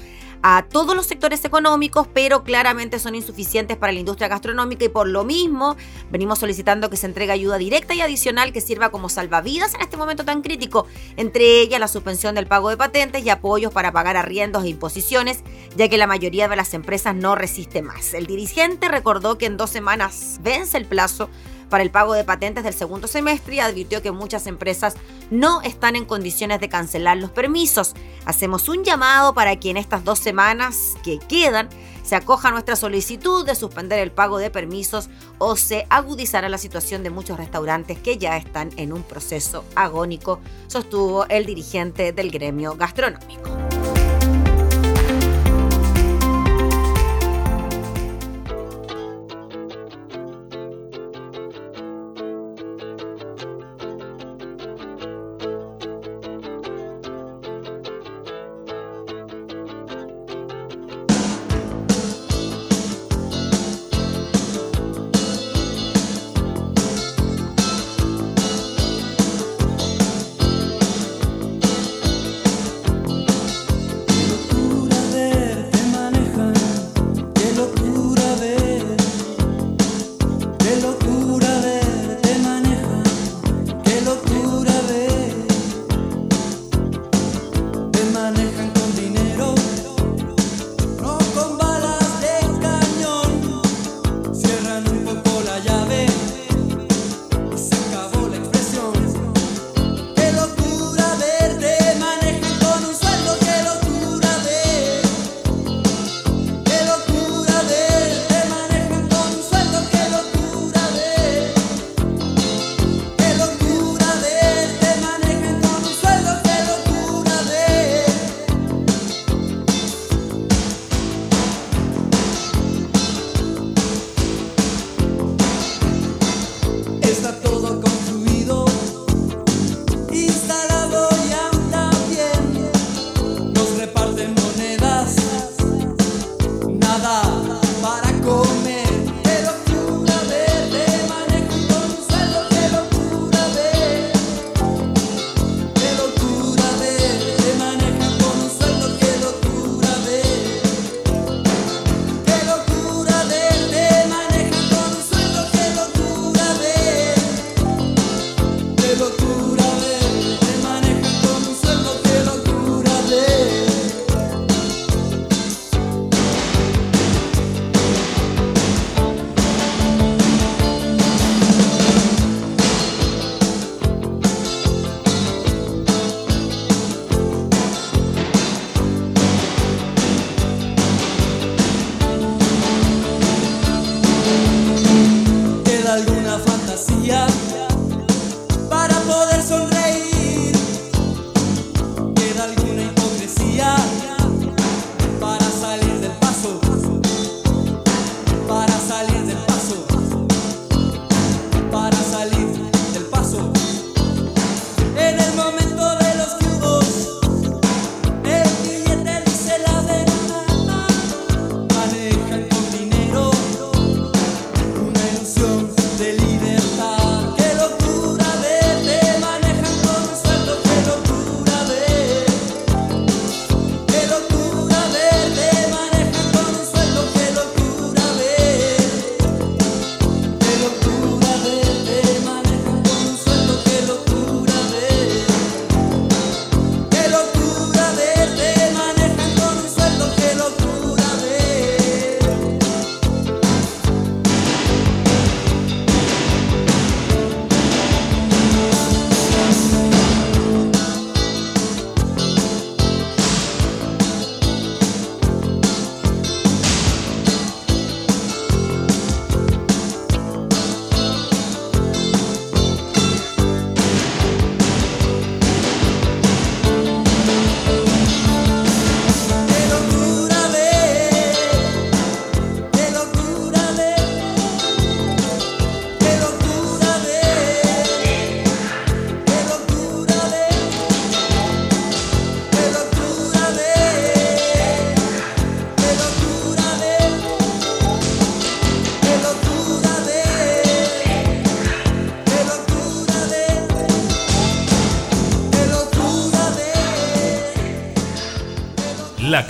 a 0.44 0.66
todos 0.70 0.94
los 0.94 1.06
sectores 1.06 1.46
económicos, 1.46 2.06
pero 2.14 2.44
claramente 2.44 3.00
son 3.00 3.16
insuficientes 3.16 3.78
para 3.78 3.94
la 3.94 4.00
industria 4.00 4.28
gastronómica 4.28 4.84
y 4.84 4.90
por 4.90 5.08
lo 5.08 5.24
mismo 5.24 5.78
venimos 6.12 6.40
solicitando 6.40 6.90
que 6.90 6.98
se 6.98 7.06
entregue 7.06 7.32
ayuda 7.32 7.58
directa 7.58 7.96
y 7.96 8.02
adicional 8.02 8.52
que 8.52 8.60
sirva 8.60 8.92
como 8.92 9.08
salvavidas 9.08 9.74
en 9.74 9.82
este 9.82 9.96
momento 9.96 10.26
tan 10.26 10.42
crítico, 10.42 10.86
entre 11.16 11.62
ellas 11.62 11.80
la 11.80 11.88
suspensión 11.88 12.36
del 12.36 12.46
pago 12.46 12.70
de 12.70 12.78
patentes 12.78 13.26
y 13.26 13.30
apoyos 13.30 13.72
para 13.72 13.94
pagar 13.94 14.18
arriendos 14.18 14.66
e 14.66 14.70
imposiciones, 14.70 15.44
ya 15.78 15.88
que 15.88 15.98
la 15.98 16.08
mayoría 16.08 16.50
de 16.50 16.58
las 16.58 16.74
empresas 16.74 17.16
no 17.16 17.36
resiste 17.36 17.82
más. 17.82 18.14
El 18.14 18.28
dirigente 18.28 18.90
recordó 18.90 19.38
que 19.38 19.46
en 19.46 19.56
dos 19.56 19.70
semanas 19.70 20.40
vence 20.44 20.78
el 20.78 20.86
plazo 20.86 21.30
para 21.74 21.82
el 21.84 21.90
pago 21.90 22.14
de 22.14 22.24
patentes 22.24 22.64
del 22.64 22.76
segundo 22.76 23.08
semestre 23.08 23.56
y 23.56 23.60
advirtió 23.60 24.04
que 24.04 24.12
muchas 24.12 24.46
empresas 24.46 24.94
no 25.32 25.64
están 25.64 25.96
en 25.96 26.06
condiciones 26.06 26.60
de 26.60 26.70
cancelar 26.70 27.18
los 27.18 27.32
permisos. 27.32 27.96
Hacemos 28.26 28.70
un 28.70 28.84
llamado 28.84 29.34
para 29.34 29.56
que 29.56 29.72
en 29.72 29.78
estas 29.78 30.04
dos 30.04 30.20
semanas 30.20 30.94
que 31.04 31.18
quedan 31.18 31.70
se 32.04 32.16
acoja 32.16 32.52
nuestra 32.52 32.76
solicitud 32.76 33.44
de 33.44 33.56
suspender 33.56 33.98
el 33.98 34.12
pago 34.12 34.38
de 34.38 34.52
permisos 34.52 35.10
o 35.40 35.56
se 35.56 35.88
agudizará 35.90 36.48
la 36.48 36.60
situación 36.60 37.02
de 37.02 37.10
muchos 37.10 37.38
restaurantes 37.38 37.98
que 37.98 38.20
ya 38.20 38.38
están 38.38 38.70
en 38.78 38.94
un 38.94 39.02
proceso 39.02 39.66
agónico, 39.74 40.42
sostuvo 40.68 41.26
el 41.26 41.48
dirigente 41.48 42.12
del 42.12 42.30
gremio 42.30 42.76
gastronómico. 42.76 43.50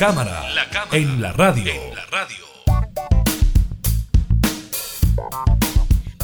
La 0.03 0.09
cámara, 0.09 0.43
en, 0.91 1.21
la 1.21 1.31
radio. 1.31 1.71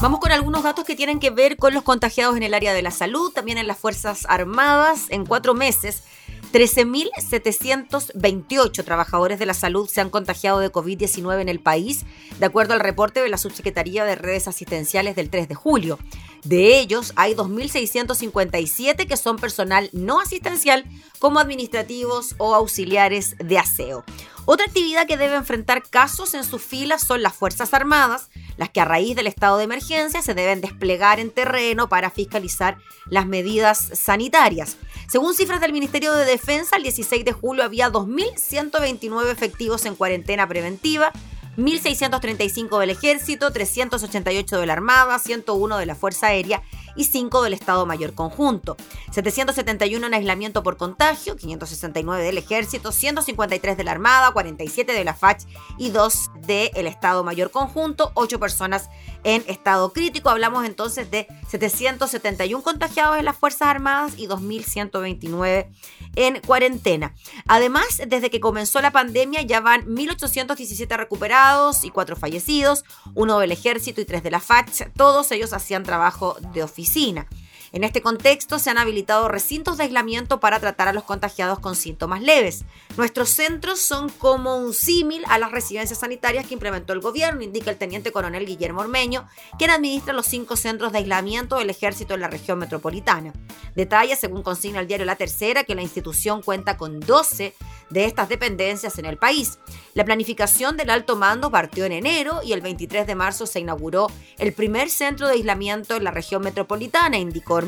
Vamos 0.02 0.20
con 0.20 0.34
algunos 0.34 0.64
datos 0.64 0.84
que 0.84 0.98
tienen 0.98 1.22
que 1.22 1.30
ver 1.30 1.56
con 1.56 1.74
los 1.74 1.84
contagiados 1.84 2.36
en 2.36 2.44
el 2.44 2.54
área 2.54 2.74
de 2.74 2.82
la 2.82 2.92
salud, 2.92 3.32
también 3.32 3.58
en 3.58 3.68
las 3.68 3.78
Fuerzas 3.78 4.26
Armadas. 4.28 5.06
En 5.12 5.26
cuatro 5.26 5.54
meses, 5.54 6.04
13.728 6.52 8.84
trabajadores 8.84 9.40
de 9.40 9.46
la 9.46 9.54
salud 9.54 9.88
se 9.88 10.02
han 10.02 10.10
contagiado 10.10 10.60
de 10.60 10.74
COVID-19 10.74 11.40
en 11.40 11.48
el 11.48 11.62
país, 11.62 12.04
de 12.38 12.48
acuerdo 12.48 12.74
al 12.74 12.82
reporte 12.82 13.22
de 13.22 13.30
la 13.30 13.38
Subsecretaría 13.38 14.04
de 14.04 14.16
Redes 14.16 14.50
Asistenciales 14.50 15.16
del 15.16 15.30
3 15.30 15.48
de 15.48 15.56
julio. 15.56 16.00
De 16.44 16.80
ellos, 16.80 17.14
hay 17.16 17.36
2.657 17.36 19.08
que 19.08 19.18
son 19.18 19.38
personal 19.38 19.90
no 19.94 20.20
asistencial, 20.20 20.86
como 21.20 21.40
administrativos 21.40 22.36
o 22.38 22.56
auxiliares 22.56 23.36
de 23.38 23.58
aseo. 23.58 24.04
Otra 24.46 24.66
actividad 24.66 25.06
que 25.06 25.18
debe 25.18 25.36
enfrentar 25.36 25.84
casos 25.84 26.34
en 26.34 26.44
sus 26.44 26.64
filas 26.64 27.02
son 27.02 27.22
las 27.22 27.36
Fuerzas 27.36 27.74
Armadas, 27.74 28.30
las 28.58 28.70
que 28.70 28.82
a 28.82 28.86
raíz 28.86 29.16
del 29.16 29.28
estado 29.28 29.58
de 29.58 29.66
emergencia 29.66 30.22
se 30.22 30.34
deben 30.34 30.62
desplegar 30.62 31.20
en 31.20 31.30
terreno 31.30 31.88
para 31.88 32.10
fiscalizar 32.10 32.78
las 33.10 33.28
medidas 33.28 33.92
sanitarias. 33.94 34.78
Según 35.08 35.36
cifras 35.36 35.62
del 35.62 35.74
Ministerio 35.74 36.14
de 36.14 36.26
Defensa, 36.26 36.78
el 36.78 36.84
16 36.84 37.26
de 37.26 37.32
julio 37.32 37.64
había 37.64 37.92
2.129 37.92 39.32
efectivos 39.32 39.86
en 39.86 39.96
cuarentena 39.96 40.48
preventiva, 40.48 41.12
1.635 41.60 42.80
del 42.80 42.90
Ejército, 42.90 43.52
388 43.52 44.60
de 44.60 44.66
la 44.66 44.74
Armada, 44.74 45.20
101 45.20 45.78
de 45.78 45.86
la 45.86 45.96
Fuerza 45.96 46.28
Aérea 46.28 46.64
y 46.96 47.06
5 47.06 47.44
del 47.44 47.54
Estado 47.54 47.86
Mayor 47.86 48.14
Conjunto. 48.14 48.78
771 49.12 50.08
en 50.08 50.14
aislamiento 50.14 50.64
por 50.64 50.78
contagio, 50.78 51.36
569 51.36 52.24
del 52.24 52.38
Ejército, 52.38 52.92
153 52.92 53.78
de 53.78 53.84
la 53.84 53.92
Armada, 53.92 54.32
47 54.32 54.94
de 54.94 55.04
la 55.04 55.14
FACH 55.14 55.44
y 55.78 55.90
2 55.90 56.32
del 56.46 56.88
Estado 56.88 57.24
Mayor 57.24 57.52
Conjunto, 57.52 58.12
8 58.16 58.40
personas 58.40 58.90
en 59.24 59.44
estado 59.48 59.94
crítico. 59.94 60.30
Hablamos 60.30 60.66
entonces 60.66 61.10
de 61.12 61.28
771 61.50 62.64
contagiados 62.64 63.18
en 63.18 63.26
las 63.26 63.38
Fuerzas 63.38 63.68
Armadas 63.68 64.14
y 64.18 64.28
2.129 64.28 65.68
en 66.16 66.42
cuarentena. 66.42 67.16
Además, 67.48 68.02
desde 68.08 68.30
que 68.30 68.40
comenzó 68.40 68.82
la 68.82 68.92
pandemia 68.92 69.42
ya 69.42 69.60
van 69.60 69.86
1.817 69.86 70.98
recuperados 70.98 71.84
y 71.84 71.90
4 71.90 72.16
fallecidos, 72.16 72.84
uno 73.16 73.40
del 73.40 73.52
ejército 73.52 74.02
y 74.02 74.06
3 74.06 74.24
de 74.24 74.32
la 74.32 74.40
FACH. 74.40 74.92
Todos 74.96 75.32
ellos 75.32 75.54
hacían 75.54 75.84
trabajo 75.84 76.38
de 76.54 76.64
oficina 76.64 76.79
oficina. 76.80 77.28
En 77.72 77.84
este 77.84 78.02
contexto 78.02 78.58
se 78.58 78.70
han 78.70 78.78
habilitado 78.80 79.28
recintos 79.28 79.78
de 79.78 79.84
aislamiento 79.84 80.40
para 80.40 80.60
tratar 80.60 80.88
a 80.88 80.94
los 80.94 81.04
contagiados 81.04 81.60
con 81.60 81.76
síntomas 81.76 82.22
leves. 82.22 82.66
Nuestros 82.98 83.30
centros 83.30 83.80
son 83.80 84.10
como 84.10 84.58
un 84.58 84.74
símil 84.74 85.24
a 85.28 85.38
las 85.38 85.52
residencias 85.52 86.00
sanitarias 86.00 86.48
que 86.48 86.56
implementó 86.56 86.94
el 86.94 87.00
gobierno, 87.00 87.44
indica 87.44 87.70
el 87.70 87.78
teniente 87.78 88.12
coronel 88.12 88.46
Guillermo 88.46 88.82
Ormeño, 88.82 89.28
quien 89.58 89.70
administra 89.70 90.14
los 90.14 90.26
cinco 90.26 90.56
centros 90.56 90.92
de 90.92 91.00
aislamiento 91.00 91.58
del 91.58 91.70
ejército 91.70 92.16
en 92.16 92.22
la 92.22 92.28
región 92.28 92.58
metropolitana. 92.58 93.34
Detalla, 93.76 94.16
según 94.16 94.42
consigna 94.42 94.80
el 94.80 94.88
diario 94.88 95.06
La 95.06 95.16
Tercera, 95.16 95.64
que 95.64 95.76
la 95.76 95.84
institución 95.84 96.42
cuenta 96.42 96.76
con 96.76 97.00
12 97.00 97.54
de 97.90 98.06
estas 98.06 98.30
dependencias 98.30 98.98
en 98.98 99.06
el 99.06 99.18
país. 99.18 99.60
La 99.94 100.06
planificación 100.06 100.78
del 100.78 100.90
alto 100.90 101.16
mando 101.16 101.52
partió 101.52 101.86
en 101.86 101.92
enero 101.92 102.42
y 102.44 102.54
el 102.54 102.62
23 102.62 103.08
de 103.08 103.16
marzo 103.16 103.46
se 103.46 103.60
inauguró 103.60 104.08
el 104.38 104.54
primer 104.54 104.90
centro 104.90 105.28
de 105.28 105.34
aislamiento 105.34 105.96
en 105.96 106.04
la 106.04 106.12
región 106.12 106.44
metropolitana, 106.44 107.18
indicó 107.18 107.59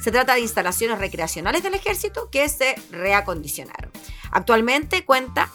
Se 0.00 0.10
trata 0.10 0.34
de 0.34 0.40
instalaciones 0.40 0.98
recreacionales 0.98 1.62
del 1.62 1.74
ejército 1.74 2.30
que 2.30 2.48
se 2.48 2.74
reacondicionaron. 2.90 3.90
Actualmente 4.30 5.04
cuenta 5.04 5.50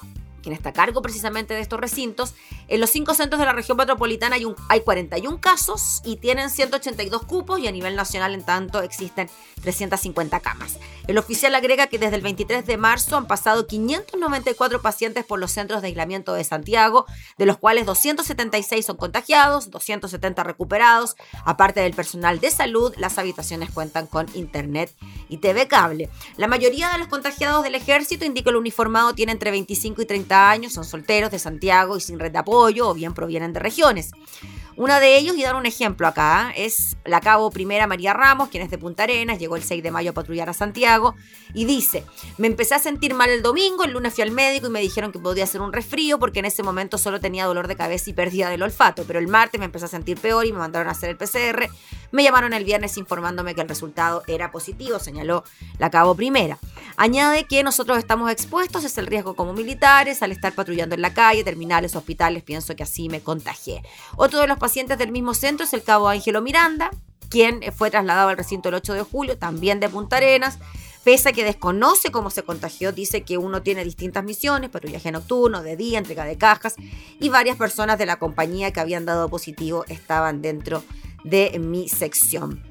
quien 0.47 0.55
está 0.55 0.69
a 0.69 0.73
cargo 0.73 1.01
precisamente 1.01 1.53
de 1.53 1.60
estos 1.60 1.77
recintos. 1.77 2.33
En 2.69 2.79
los 2.79 2.89
cinco 2.89 3.13
centros 3.13 3.38
de 3.38 3.45
la 3.45 3.51
región 3.51 3.75
metropolitana 3.75 4.38
hay, 4.38 4.45
un, 4.45 4.55
hay 4.69 4.79
41 4.79 5.41
casos 5.41 6.01
y 6.05 6.15
tienen 6.15 6.49
182 6.49 7.23
cupos 7.23 7.60
y 7.60 7.67
a 7.67 7.71
nivel 7.73 7.97
nacional 7.97 8.33
en 8.33 8.43
tanto 8.43 8.81
existen 8.81 9.29
350 9.62 10.39
camas. 10.39 10.77
El 11.07 11.17
oficial 11.17 11.53
agrega 11.53 11.88
que 11.88 11.99
desde 11.99 12.15
el 12.15 12.21
23 12.21 12.65
de 12.65 12.77
marzo 12.77 13.17
han 13.17 13.27
pasado 13.27 13.67
594 13.67 14.81
pacientes 14.81 15.25
por 15.25 15.38
los 15.38 15.51
centros 15.51 15.81
de 15.81 15.89
aislamiento 15.89 16.33
de 16.33 16.45
Santiago, 16.45 17.05
de 17.38 17.45
los 17.45 17.57
cuales 17.57 17.86
276 17.86 18.86
son 18.86 18.95
contagiados, 18.95 19.69
270 19.69 20.43
recuperados. 20.45 21.17
Aparte 21.43 21.81
del 21.81 21.93
personal 21.93 22.39
de 22.39 22.51
salud, 22.51 22.93
las 22.95 23.17
habitaciones 23.17 23.69
cuentan 23.71 24.07
con 24.07 24.27
internet 24.33 24.95
y 25.27 25.38
TV 25.38 25.67
cable. 25.67 26.10
La 26.38 26.47
mayoría 26.47 26.89
de 26.89 26.99
los 26.99 27.10
contagiados 27.10 27.63
del 27.63 27.75
ejército, 27.75 28.23
indica 28.23 28.49
el 28.49 28.55
uniformado, 28.55 29.13
tiene 29.13 29.33
entre 29.33 29.51
25 29.51 30.01
y 30.01 30.05
30 30.05 30.37
años, 30.38 30.73
son 30.73 30.86
solteros 30.86 31.32
de 31.32 31.39
Santiago 31.39 31.97
y 31.97 32.02
sin 32.02 32.19
red 32.19 32.32
de 32.32 32.38
apoyo 32.39 32.89
o 32.89 32.93
bien 32.93 33.13
provienen 33.13 33.54
de 33.54 33.60
regiones. 33.60 34.12
Una 34.78 35.00
de 35.00 35.17
ellos, 35.17 35.36
y 35.36 35.41
dar 35.41 35.56
un 35.56 35.65
ejemplo 35.65 36.06
acá, 36.06 36.54
es 36.56 36.97
la 37.04 37.19
cabo 37.19 37.50
primera 37.50 37.88
María 37.88 38.13
Ramos, 38.13 38.50
quien 38.50 38.62
es 38.62 38.69
de 38.69 38.78
Punta 38.78 39.04
Arenas, 39.04 39.39
llegó 39.39 39.56
el 39.56 39.63
6 39.63 39.82
de 39.82 39.89
mayo 39.89 40.12
a 40.12 40.13
patrullar 40.13 40.50
a 40.50 40.54
Santiago, 40.54 41.15
y 41.56 41.65
dice, 41.65 42.04
me 42.38 42.45
empecé 42.45 42.76
a 42.76 42.80
sentir 42.80 43.15
mal 43.15 43.32
el 43.32 43.41
domingo, 43.41 43.86
el 43.86 43.93
lunes 43.93 44.13
fui 44.13 44.21
al 44.21 44.30
médico 44.30 44.67
y 44.67 44.69
me 44.69 44.80
dijeron 44.80 45.12
que 45.12 45.17
podía 45.17 45.47
ser 45.47 45.62
un 45.62 45.73
resfrío 45.73 46.19
porque 46.19 46.39
en 46.39 46.45
ese 46.45 46.62
momento 46.62 47.00
solo 47.00 47.19
tenía 47.19 47.47
dolor 47.47 47.67
de 47.67 47.76
cabeza 47.76 48.12
y 48.12 48.13
pérdida 48.13 48.52
del 48.52 48.62
olfato, 48.62 49.04
pero 49.08 49.17
el 49.17 49.28
martes 49.28 49.58
me 49.58 49.65
empecé 49.65 49.86
a 49.86 49.88
sentir 49.88 50.19
peor 50.19 50.45
y 50.45 50.54
me 50.54 50.60
mandaron 50.60 50.89
a 50.89 50.91
hacer 50.91 51.10
el 51.10 51.17
PCR, 51.17 51.71
me 52.12 52.21
llamaron 52.21 52.54
el 52.54 52.63
viernes 52.63 52.97
informándome 52.97 53.56
que 53.56 53.62
el 53.62 53.69
resultado 53.69 54.21
era 54.28 54.52
positivo, 54.52 55.00
señaló 55.00 55.43
la 55.80 55.89
cabo 55.89 56.13
primera. 56.13 56.60
Añade 56.99 57.45
que 57.45 57.62
nosotros 57.62 57.99
estamos 57.99 58.31
expuestos, 58.31 58.83
es 58.83 58.97
el 58.97 59.05
riesgo 59.05 59.36
como 59.36 59.53
militares, 59.53 60.23
al 60.23 60.31
estar 60.31 60.53
patrullando 60.53 60.95
en 60.95 61.03
la 61.03 61.13
calle, 61.13 61.43
terminales, 61.43 61.95
hospitales, 61.95 62.41
pienso 62.41 62.75
que 62.75 62.81
así 62.81 63.07
me 63.07 63.21
contagié. 63.21 63.83
Otro 64.15 64.39
de 64.39 64.47
los 64.47 64.57
pacientes 64.57 64.97
del 64.97 65.12
mismo 65.12 65.36
centro 65.36 65.65
es 65.65 65.73
el 65.73 65.83
cabo 65.83 66.10
Ángelo 66.10 66.41
Miranda, 66.41 66.89
quien 67.29 67.62
fue 67.71 67.91
trasladado 67.91 68.29
al 68.29 68.38
recinto 68.38 68.69
el 68.69 68.75
8 68.75 68.95
de 68.95 69.03
julio, 69.03 69.38
también 69.38 69.79
de 69.79 69.89
Punta 69.89 70.17
Arenas. 70.17 70.57
Pese 71.03 71.29
a 71.29 71.33
que 71.33 71.43
desconoce 71.43 72.10
cómo 72.10 72.31
se 72.31 72.41
contagió, 72.41 72.91
dice 72.91 73.21
que 73.21 73.38
uno 73.38 73.62
tiene 73.62 73.83
distintas 73.83 74.23
misiones, 74.23 74.71
patrullaje 74.71 75.12
nocturno, 75.12 75.62
de 75.62 75.77
día, 75.77 75.99
entrega 75.99 76.25
de 76.25 76.39
cajas, 76.39 76.77
y 77.19 77.29
varias 77.29 77.57
personas 77.57 77.99
de 77.99 78.07
la 78.07 78.17
compañía 78.17 78.73
que 78.73 78.79
habían 78.79 79.05
dado 79.05 79.29
positivo 79.29 79.86
estaban 79.88 80.41
dentro 80.41 80.83
de 81.23 81.60
mi 81.60 81.89
sección. 81.89 82.66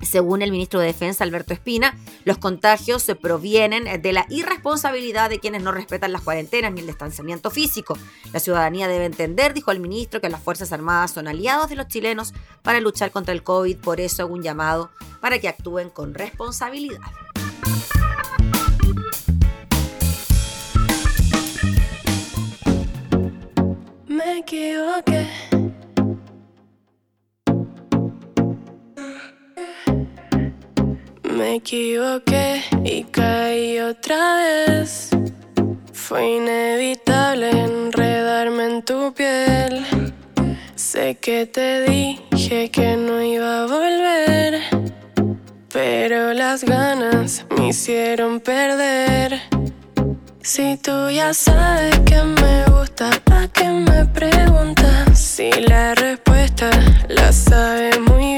Según 0.00 0.42
el 0.42 0.52
ministro 0.52 0.80
de 0.80 0.86
Defensa, 0.86 1.24
Alberto 1.24 1.52
Espina, 1.52 1.96
los 2.24 2.38
contagios 2.38 3.04
provienen 3.20 4.00
de 4.00 4.12
la 4.12 4.26
irresponsabilidad 4.28 5.30
de 5.30 5.40
quienes 5.40 5.62
no 5.62 5.72
respetan 5.72 6.12
las 6.12 6.22
cuarentenas 6.22 6.72
ni 6.72 6.80
el 6.80 6.86
distanciamiento 6.86 7.50
físico. 7.50 7.98
La 8.32 8.40
ciudadanía 8.40 8.88
debe 8.88 9.04
entender, 9.04 9.54
dijo 9.54 9.72
el 9.72 9.80
ministro, 9.80 10.20
que 10.20 10.28
las 10.28 10.42
Fuerzas 10.42 10.72
Armadas 10.72 11.12
son 11.12 11.28
aliados 11.28 11.68
de 11.68 11.76
los 11.76 11.88
chilenos 11.88 12.32
para 12.62 12.80
luchar 12.80 13.10
contra 13.10 13.34
el 13.34 13.42
COVID, 13.42 13.76
por 13.78 14.00
eso 14.00 14.22
hago 14.22 14.34
un 14.34 14.42
llamado 14.42 14.90
para 15.20 15.38
que 15.38 15.48
actúen 15.48 15.90
con 15.90 16.14
responsabilidad. 16.14 17.00
Me 24.06 24.38
equivoqué 24.38 25.28
Me 31.38 31.54
equivoqué 31.54 32.64
y 32.84 33.04
caí 33.04 33.78
otra 33.78 34.38
vez. 34.38 35.10
Fue 35.92 36.34
inevitable 36.34 37.50
enredarme 37.50 38.64
en 38.64 38.82
tu 38.82 39.14
piel. 39.14 39.86
Sé 40.74 41.14
que 41.18 41.46
te 41.46 41.82
dije 41.82 42.72
que 42.72 42.96
no 42.96 43.22
iba 43.22 43.62
a 43.62 43.66
volver, 43.66 44.62
pero 45.72 46.34
las 46.34 46.64
ganas 46.64 47.46
me 47.56 47.68
hicieron 47.68 48.40
perder. 48.40 49.40
Si 50.42 50.76
tú 50.76 51.08
ya 51.08 51.32
sabes 51.32 52.00
que 52.00 52.20
me 52.20 52.64
gusta, 52.64 53.10
¿para 53.22 53.46
qué 53.46 53.68
me 53.68 54.06
preguntas? 54.06 55.16
Si 55.16 55.52
la 55.52 55.94
respuesta 55.94 56.68
la 57.08 57.30
sabes 57.32 57.96
muy 58.00 58.34
bien. 58.34 58.37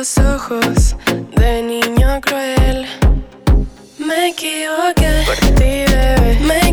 Esos 0.00 0.24
ojos 0.24 0.96
de 1.34 1.60
niño 1.60 2.20
cruel. 2.20 2.86
Me 3.98 4.28
equivoqué. 4.28 5.24
Por 5.26 5.36
ti, 5.56 5.84
bebé. 5.90 6.38
Me 6.40 6.67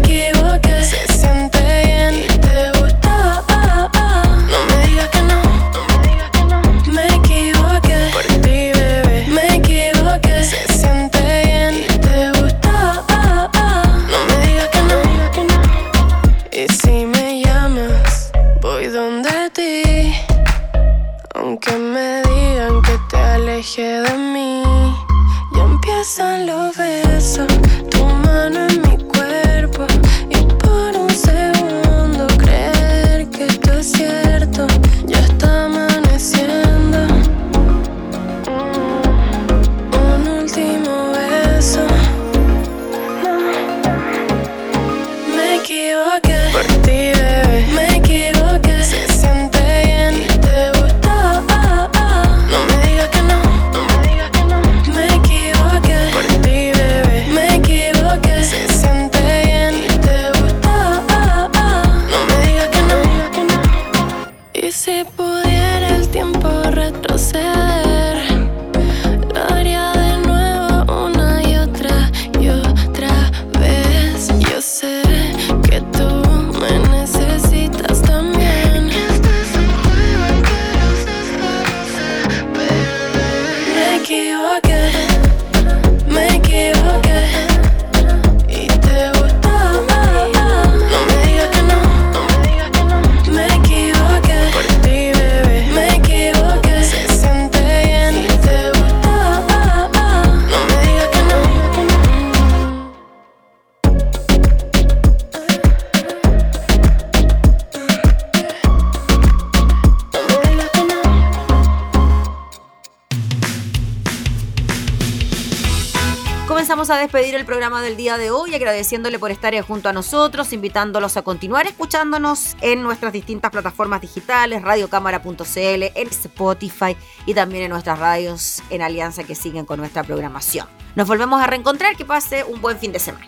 a 116.89 116.97
despedir 116.97 117.36
el 117.36 117.45
programa 117.45 117.81
del 117.81 117.95
día 117.95 118.17
de 118.17 118.31
hoy 118.31 118.53
agradeciéndole 118.53 119.17
por 119.17 119.31
estar 119.31 119.59
junto 119.61 119.89
a 119.89 119.93
nosotros, 119.93 120.53
invitándolos 120.53 121.17
a 121.17 121.21
continuar 121.21 121.67
escuchándonos 121.67 122.55
en 122.61 122.83
nuestras 122.83 123.13
distintas 123.13 123.51
plataformas 123.51 124.01
digitales, 124.01 124.61
radiocámara.cl, 124.61 125.83
en 125.95 126.07
Spotify 126.09 126.95
y 127.25 127.33
también 127.33 127.63
en 127.63 127.71
nuestras 127.71 127.97
radios 127.97 128.61
en 128.69 128.81
alianza 128.81 129.23
que 129.23 129.36
siguen 129.36 129.65
con 129.65 129.79
nuestra 129.79 130.03
programación. 130.03 130.67
Nos 130.95 131.07
volvemos 131.07 131.41
a 131.41 131.47
reencontrar, 131.47 131.95
que 131.95 132.05
pase 132.05 132.43
un 132.43 132.61
buen 132.61 132.77
fin 132.77 132.91
de 132.91 132.99
semana. 132.99 133.27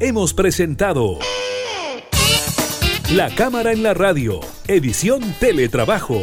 Hemos 0.00 0.34
presentado 0.34 1.18
La 3.12 3.34
Cámara 3.34 3.72
en 3.72 3.82
la 3.82 3.94
Radio, 3.94 4.40
edición 4.66 5.34
Teletrabajo 5.40 6.22